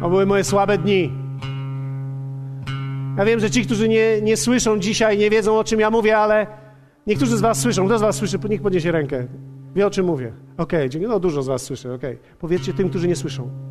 [0.00, 1.12] To były moje słabe dni.
[3.16, 6.18] Ja wiem, że ci, którzy nie, nie słyszą dzisiaj, nie wiedzą o czym ja mówię,
[6.18, 6.46] ale
[7.06, 7.86] niektórzy z Was słyszą.
[7.86, 8.38] Kto z Was słyszy?
[8.48, 9.26] Niech podniesie rękę.
[9.74, 10.32] Wie o czym mówię.
[10.56, 12.14] Okej, okay, no dużo z Was słyszy, okej.
[12.16, 12.36] Okay.
[12.38, 13.67] Powiedzcie tym, którzy nie słyszą.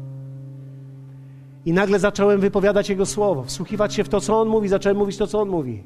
[1.68, 5.18] I nagle zacząłem wypowiadać Jego słowo, wsłuchiwać się w to, co On mówi, zacząłem mówić
[5.18, 5.84] to, co On mówi.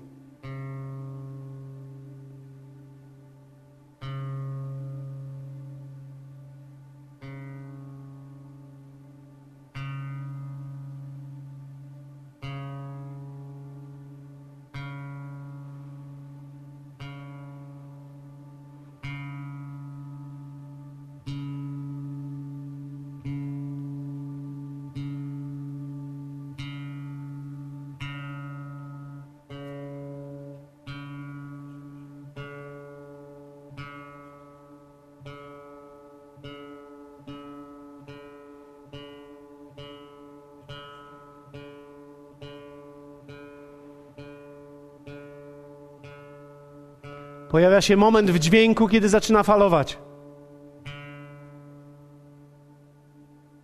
[47.51, 49.97] Pojawia się moment w dźwięku, kiedy zaczyna falować.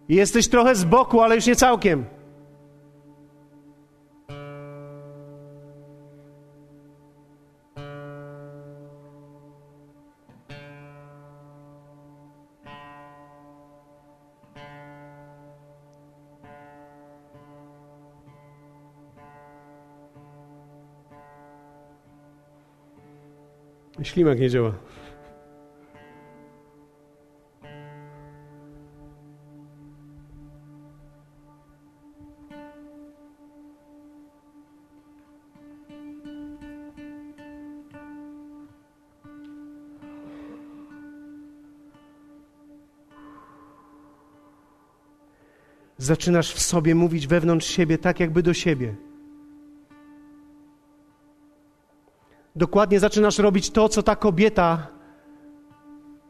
[0.10, 2.06] I jesteś trochę z boku, ale już nie całkiem.
[24.18, 24.74] Ślimak nie działa.
[45.98, 49.07] Zaczynasz w sobie mówić wewnątrz siebie tak, jakby do siebie.
[52.58, 54.88] dokładnie zaczynasz robić to, co ta kobieta,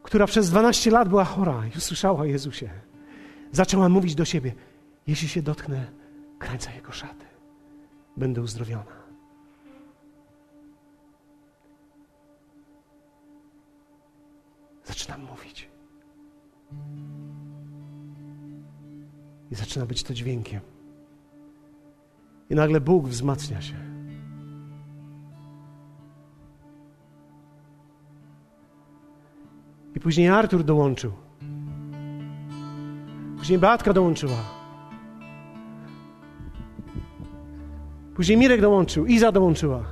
[0.02, 2.70] która przez 12 lat była chora i usłyszała o Jezusie,
[3.52, 4.54] zaczęła mówić do siebie:
[5.06, 5.86] Jeśli się dotknę
[6.38, 7.24] krańca jego szaty,
[8.16, 8.98] będę uzdrowiona.
[14.84, 15.68] Zaczynam mówić.
[19.50, 20.60] I zaczyna być to dźwiękiem.
[22.50, 23.97] I nagle Bóg wzmacnia się.
[29.98, 31.12] I później Artur dołączył.
[33.38, 34.36] Później Beatka dołączyła.
[38.14, 39.84] Później Mirek dołączył, Iza dołączyła.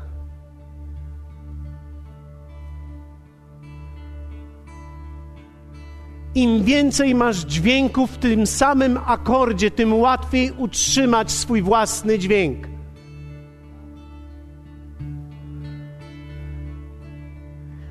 [6.34, 12.75] Im więcej masz dźwięków w tym samym akordzie, tym łatwiej utrzymać swój własny dźwięk.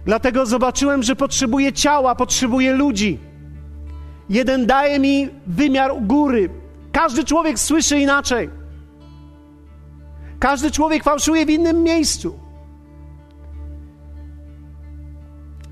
[0.06, 3.20] Dlatego zobaczyłem, że potrzebuję ciała, potrzebuję ludzi.
[4.30, 6.50] Jeden daje mi wymiar góry.
[6.92, 8.50] Każdy człowiek słyszy inaczej.
[10.40, 12.40] Każdy człowiek fałszuje w innym miejscu.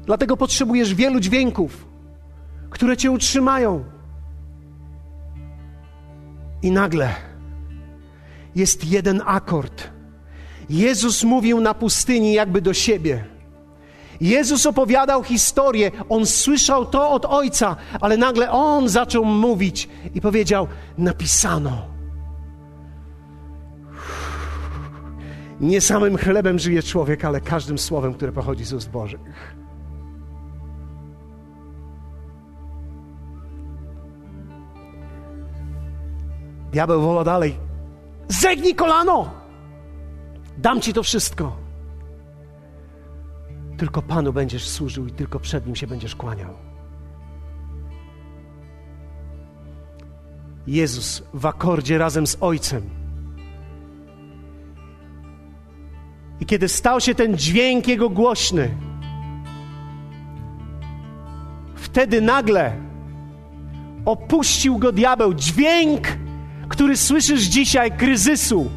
[0.05, 1.87] Dlatego potrzebujesz wielu dźwięków,
[2.69, 3.83] które cię utrzymają.
[6.61, 7.09] I nagle
[8.55, 9.89] jest jeden akord.
[10.69, 13.32] Jezus mówił na pustyni jakby do siebie.
[14.23, 20.67] Jezus opowiadał historię, on słyszał to od Ojca, ale nagle on zaczął mówić i powiedział:
[20.97, 21.85] Napisano.
[25.59, 29.55] Nie samym chlebem żyje człowiek, ale każdym słowem, które pochodzi z ust Bożych.
[36.71, 37.55] Diabeł woła dalej:
[38.27, 39.31] Zegnij kolano!
[40.57, 41.62] Dam ci to wszystko.
[43.77, 46.53] Tylko Panu będziesz służył i tylko przed Nim się będziesz kłaniał.
[50.67, 52.89] Jezus w akordzie razem z Ojcem.
[56.39, 58.69] I kiedy stał się ten dźwięk Jego głośny,
[61.75, 62.77] wtedy nagle
[64.05, 65.33] opuścił go diabeł.
[65.33, 66.07] Dźwięk,
[66.69, 68.71] który słyszysz dzisiaj, kryzysu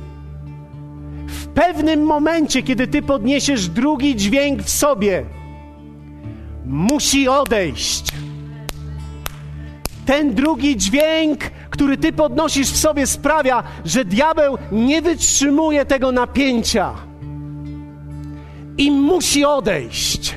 [1.57, 5.25] pewnym momencie, kiedy ty podniesiesz drugi dźwięk w sobie,
[6.67, 8.13] musi odejść.
[10.07, 11.41] Ten drugi dźwięk,
[11.71, 16.95] który ty podnosisz w sobie, sprawia, że diabeł nie wytrzymuje tego napięcia
[18.79, 20.35] i musi odejść.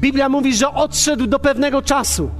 [0.00, 2.30] Biblia mówi, że odszedł do pewnego czasu.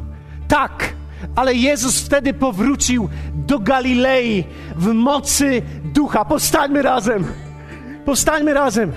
[0.48, 0.94] Tak,
[1.36, 4.44] ale Jezus wtedy powrócił do Galilei
[4.76, 6.24] w mocy ducha.
[6.24, 7.24] Powstańmy razem.
[8.04, 8.92] Powstańmy razem.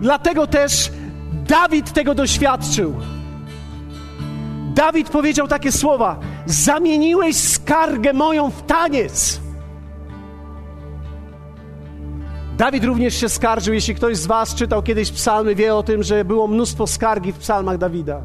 [0.00, 0.90] Dlatego też
[1.32, 2.94] Dawid tego doświadczył.
[4.74, 9.40] Dawid powiedział takie słowa: Zamieniłeś skargę moją w taniec.
[12.58, 13.74] Dawid również się skarżył.
[13.74, 17.38] Jeśli ktoś z Was czytał kiedyś psalmy, wie o tym, że było mnóstwo skargi w
[17.38, 18.22] psalmach Dawida.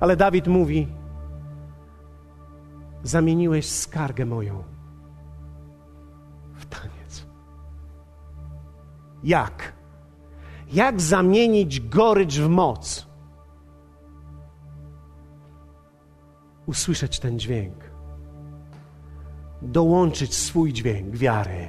[0.00, 0.88] Ale Dawid mówi:
[3.02, 4.64] Zamieniłeś skargę moją
[6.54, 7.26] w taniec.
[9.24, 9.72] Jak?
[10.72, 13.06] Jak zamienić gorycz w moc?
[16.66, 17.74] Usłyszeć ten dźwięk,
[19.62, 21.68] dołączyć swój dźwięk wiary.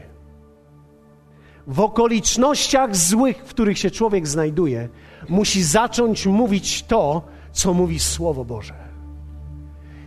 [1.67, 4.89] W okolicznościach złych, w których się człowiek znajduje,
[5.29, 7.21] musi zacząć mówić to,
[7.51, 8.82] co mówi Słowo Boże.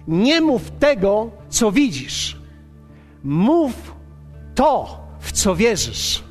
[0.08, 2.40] Nie mów tego, co widzisz.
[3.24, 3.94] Mów
[4.54, 6.24] to, w co wierzysz.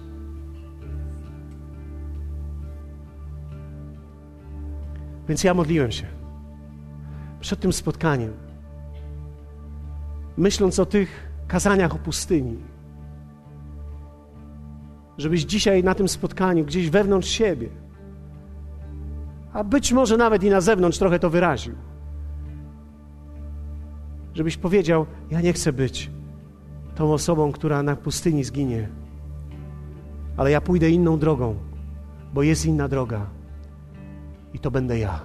[5.28, 6.06] Więc ja modliłem się
[7.40, 8.34] przed tym spotkaniem,
[10.38, 12.58] myśląc o tych kazaniach o pustyni,
[15.18, 17.70] żebyś dzisiaj na tym spotkaniu, gdzieś wewnątrz siebie,
[19.54, 21.76] a być może nawet i na zewnątrz trochę to wyraził.
[24.36, 26.10] Żebyś powiedział: Ja nie chcę być
[26.96, 28.90] tą osobą, która na pustyni zginie,
[30.38, 31.56] ale ja pójdę inną drogą,
[32.34, 33.26] bo jest inna droga
[34.54, 35.20] i to będę ja.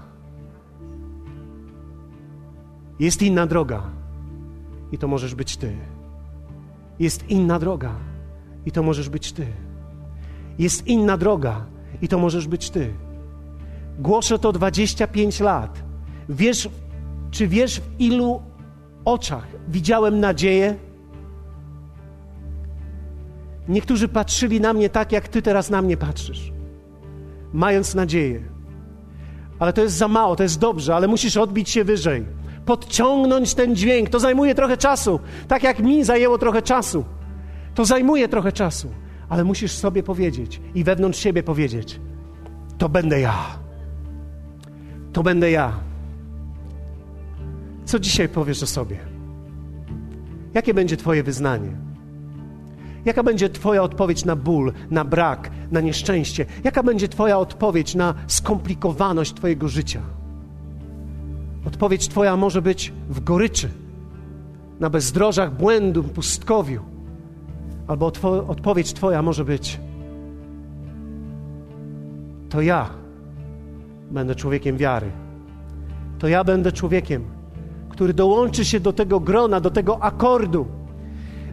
[3.00, 3.82] Jest inna droga
[4.92, 5.76] i to możesz być Ty.
[6.98, 7.94] Jest inna droga
[8.66, 9.46] i to możesz być Ty.
[10.58, 11.66] Jest inna droga
[12.02, 12.94] i to możesz być Ty.
[13.98, 15.82] Głoszę to 25 lat.
[16.28, 16.68] Wiesz,
[17.30, 18.49] czy wiesz, w ilu
[19.04, 20.76] oczach widziałem nadzieję?
[23.68, 26.52] Niektórzy patrzyli na mnie tak, jak ty teraz na mnie patrzysz,
[27.52, 28.42] mając nadzieję.
[29.58, 32.26] Ale to jest za mało, to jest dobrze, ale musisz odbić się wyżej,
[32.66, 34.08] podciągnąć ten dźwięk.
[34.08, 37.04] To zajmuje trochę czasu, tak jak mi zajęło trochę czasu.
[37.74, 38.90] To zajmuje trochę czasu,
[39.28, 42.00] ale musisz sobie powiedzieć i wewnątrz siebie powiedzieć:
[42.78, 43.34] to będę ja.
[45.12, 45.89] To będę ja.
[47.90, 48.96] Co dzisiaj powiesz o sobie?
[50.54, 51.76] Jakie będzie Twoje wyznanie?
[53.04, 56.46] Jaka będzie Twoja odpowiedź na ból, na brak, na nieszczęście?
[56.64, 60.00] Jaka będzie Twoja odpowiedź na skomplikowaność Twojego życia?
[61.66, 63.68] Odpowiedź Twoja może być w goryczy,
[64.80, 66.82] na bezdrożach błędu, pustkowiu.
[67.86, 68.12] Albo
[68.48, 69.80] odpowiedź Twoja może być:
[72.48, 72.90] To ja
[74.10, 75.10] będę człowiekiem wiary.
[76.18, 77.39] To ja będę człowiekiem,
[78.00, 80.66] który dołączy się do tego grona, do tego akordu.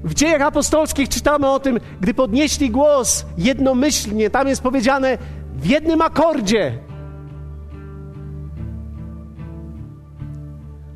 [0.04, 5.18] W dziejach apostolskich czytamy o tym, gdy podnieśli głos jednomyślnie, tam jest powiedziane
[5.56, 6.80] w jednym akordzie.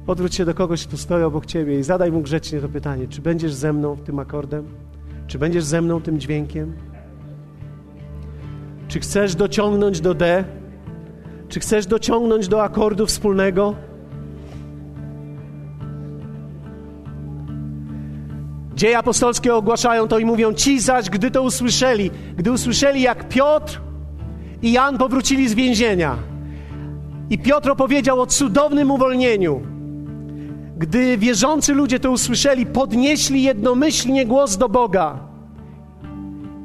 [0.08, 3.22] Odwróć się do kogoś, kto stoi obok ciebie i zadaj mu grzecznie to pytanie: czy
[3.22, 4.68] będziesz ze mną tym akordem?
[5.28, 6.74] Czy będziesz ze mną tym dźwiękiem?
[8.88, 10.44] Czy chcesz dociągnąć do D?
[11.50, 13.91] Czy chcesz dociągnąć do akordu wspólnego?
[18.82, 23.82] Dzieje apostolskie ogłaszają to i mówią: Ci zaś, gdy to usłyszeli, gdy usłyszeli, jak Piotr
[24.62, 26.18] i Jan powrócili z więzienia,
[27.30, 29.62] i Piotr opowiedział o cudownym uwolnieniu.
[30.78, 35.20] Gdy wierzący ludzie to usłyszeli, podnieśli jednomyślnie głos do Boga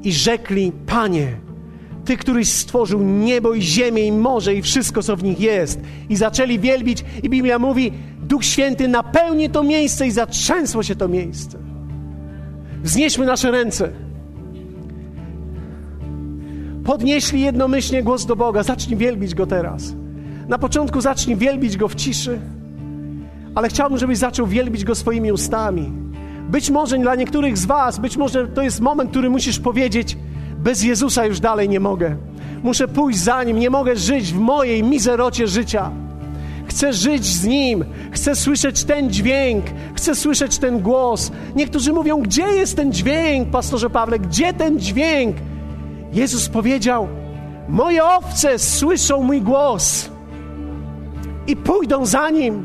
[0.02, 1.36] i rzekli: Panie,
[2.04, 5.80] Ty, któryś stworzył niebo i ziemię i morze i wszystko, co w nich jest.
[6.08, 7.92] I zaczęli wielbić, i Biblia mówi:
[8.22, 11.75] Duch Święty napełni to miejsce i zatrzęsło się to miejsce.
[12.82, 13.92] Wznieśmy nasze ręce.
[16.84, 18.62] Podnieśli jednomyślnie głos do Boga.
[18.62, 19.94] Zacznij wielbić Go teraz.
[20.48, 22.40] Na początku zacznij wielbić Go w ciszy,
[23.54, 25.92] ale chciałbym, żebyś zaczął wielbić Go swoimi ustami.
[26.48, 30.16] Być może dla niektórych z Was, być może to jest moment, który musisz powiedzieć:
[30.58, 32.16] Bez Jezusa już dalej nie mogę.
[32.62, 35.90] Muszę pójść za Nim, nie mogę żyć w mojej mizerocie życia.
[36.76, 39.64] Chcę żyć z Nim, chcę słyszeć ten dźwięk,
[39.94, 41.32] chcę słyszeć ten głos.
[41.54, 44.18] Niektórzy mówią: Gdzie jest ten dźwięk, pastorze Pawle?
[44.18, 45.36] Gdzie ten dźwięk?
[46.12, 47.08] Jezus powiedział:
[47.68, 50.10] Moje owce słyszą mój głos
[51.46, 52.64] i pójdą za nim.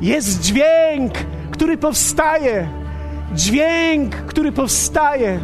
[0.00, 1.12] Jest dźwięk,
[1.50, 2.68] który powstaje.
[3.34, 5.40] Dźwięk, który powstaje.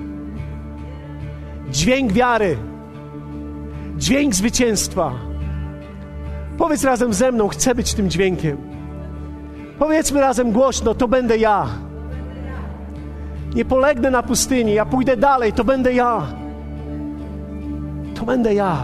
[1.70, 2.56] dźwięk wiary.
[3.96, 5.29] Dźwięk zwycięstwa.
[6.60, 8.56] Powiedz razem ze mną, chcę być tym dźwiękiem.
[9.78, 11.66] Powiedzmy razem głośno, to będę ja.
[13.54, 16.26] Nie polegnę na pustyni, ja pójdę dalej, to będę ja.
[18.14, 18.82] To będę ja,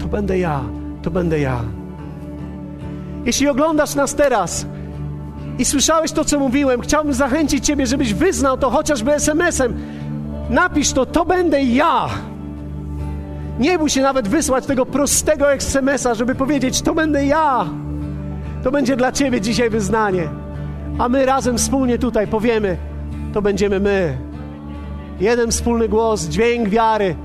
[0.00, 0.60] to będę ja,
[1.02, 1.60] to będę ja.
[3.24, 4.66] Jeśli oglądasz nas teraz
[5.58, 9.76] i słyszałeś to, co mówiłem, chciałbym zachęcić Ciebie, żebyś wyznał to chociażby SMS-em.
[10.50, 12.08] Napisz to, to będę ja.
[13.58, 17.66] Nie bój się nawet wysłać tego prostego SMS-a, żeby powiedzieć, to będę ja.
[18.64, 20.28] To będzie dla Ciebie dzisiaj wyznanie.
[20.98, 22.76] A my razem wspólnie tutaj powiemy,
[23.34, 24.18] to będziemy my.
[25.20, 27.16] Jeden wspólny głos, dźwięk wiary.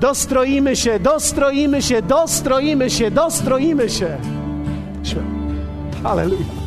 [0.00, 4.16] Dostroimy się, dostroimy się, dostroimy się, dostroimy się.
[6.02, 6.57] Halleluja.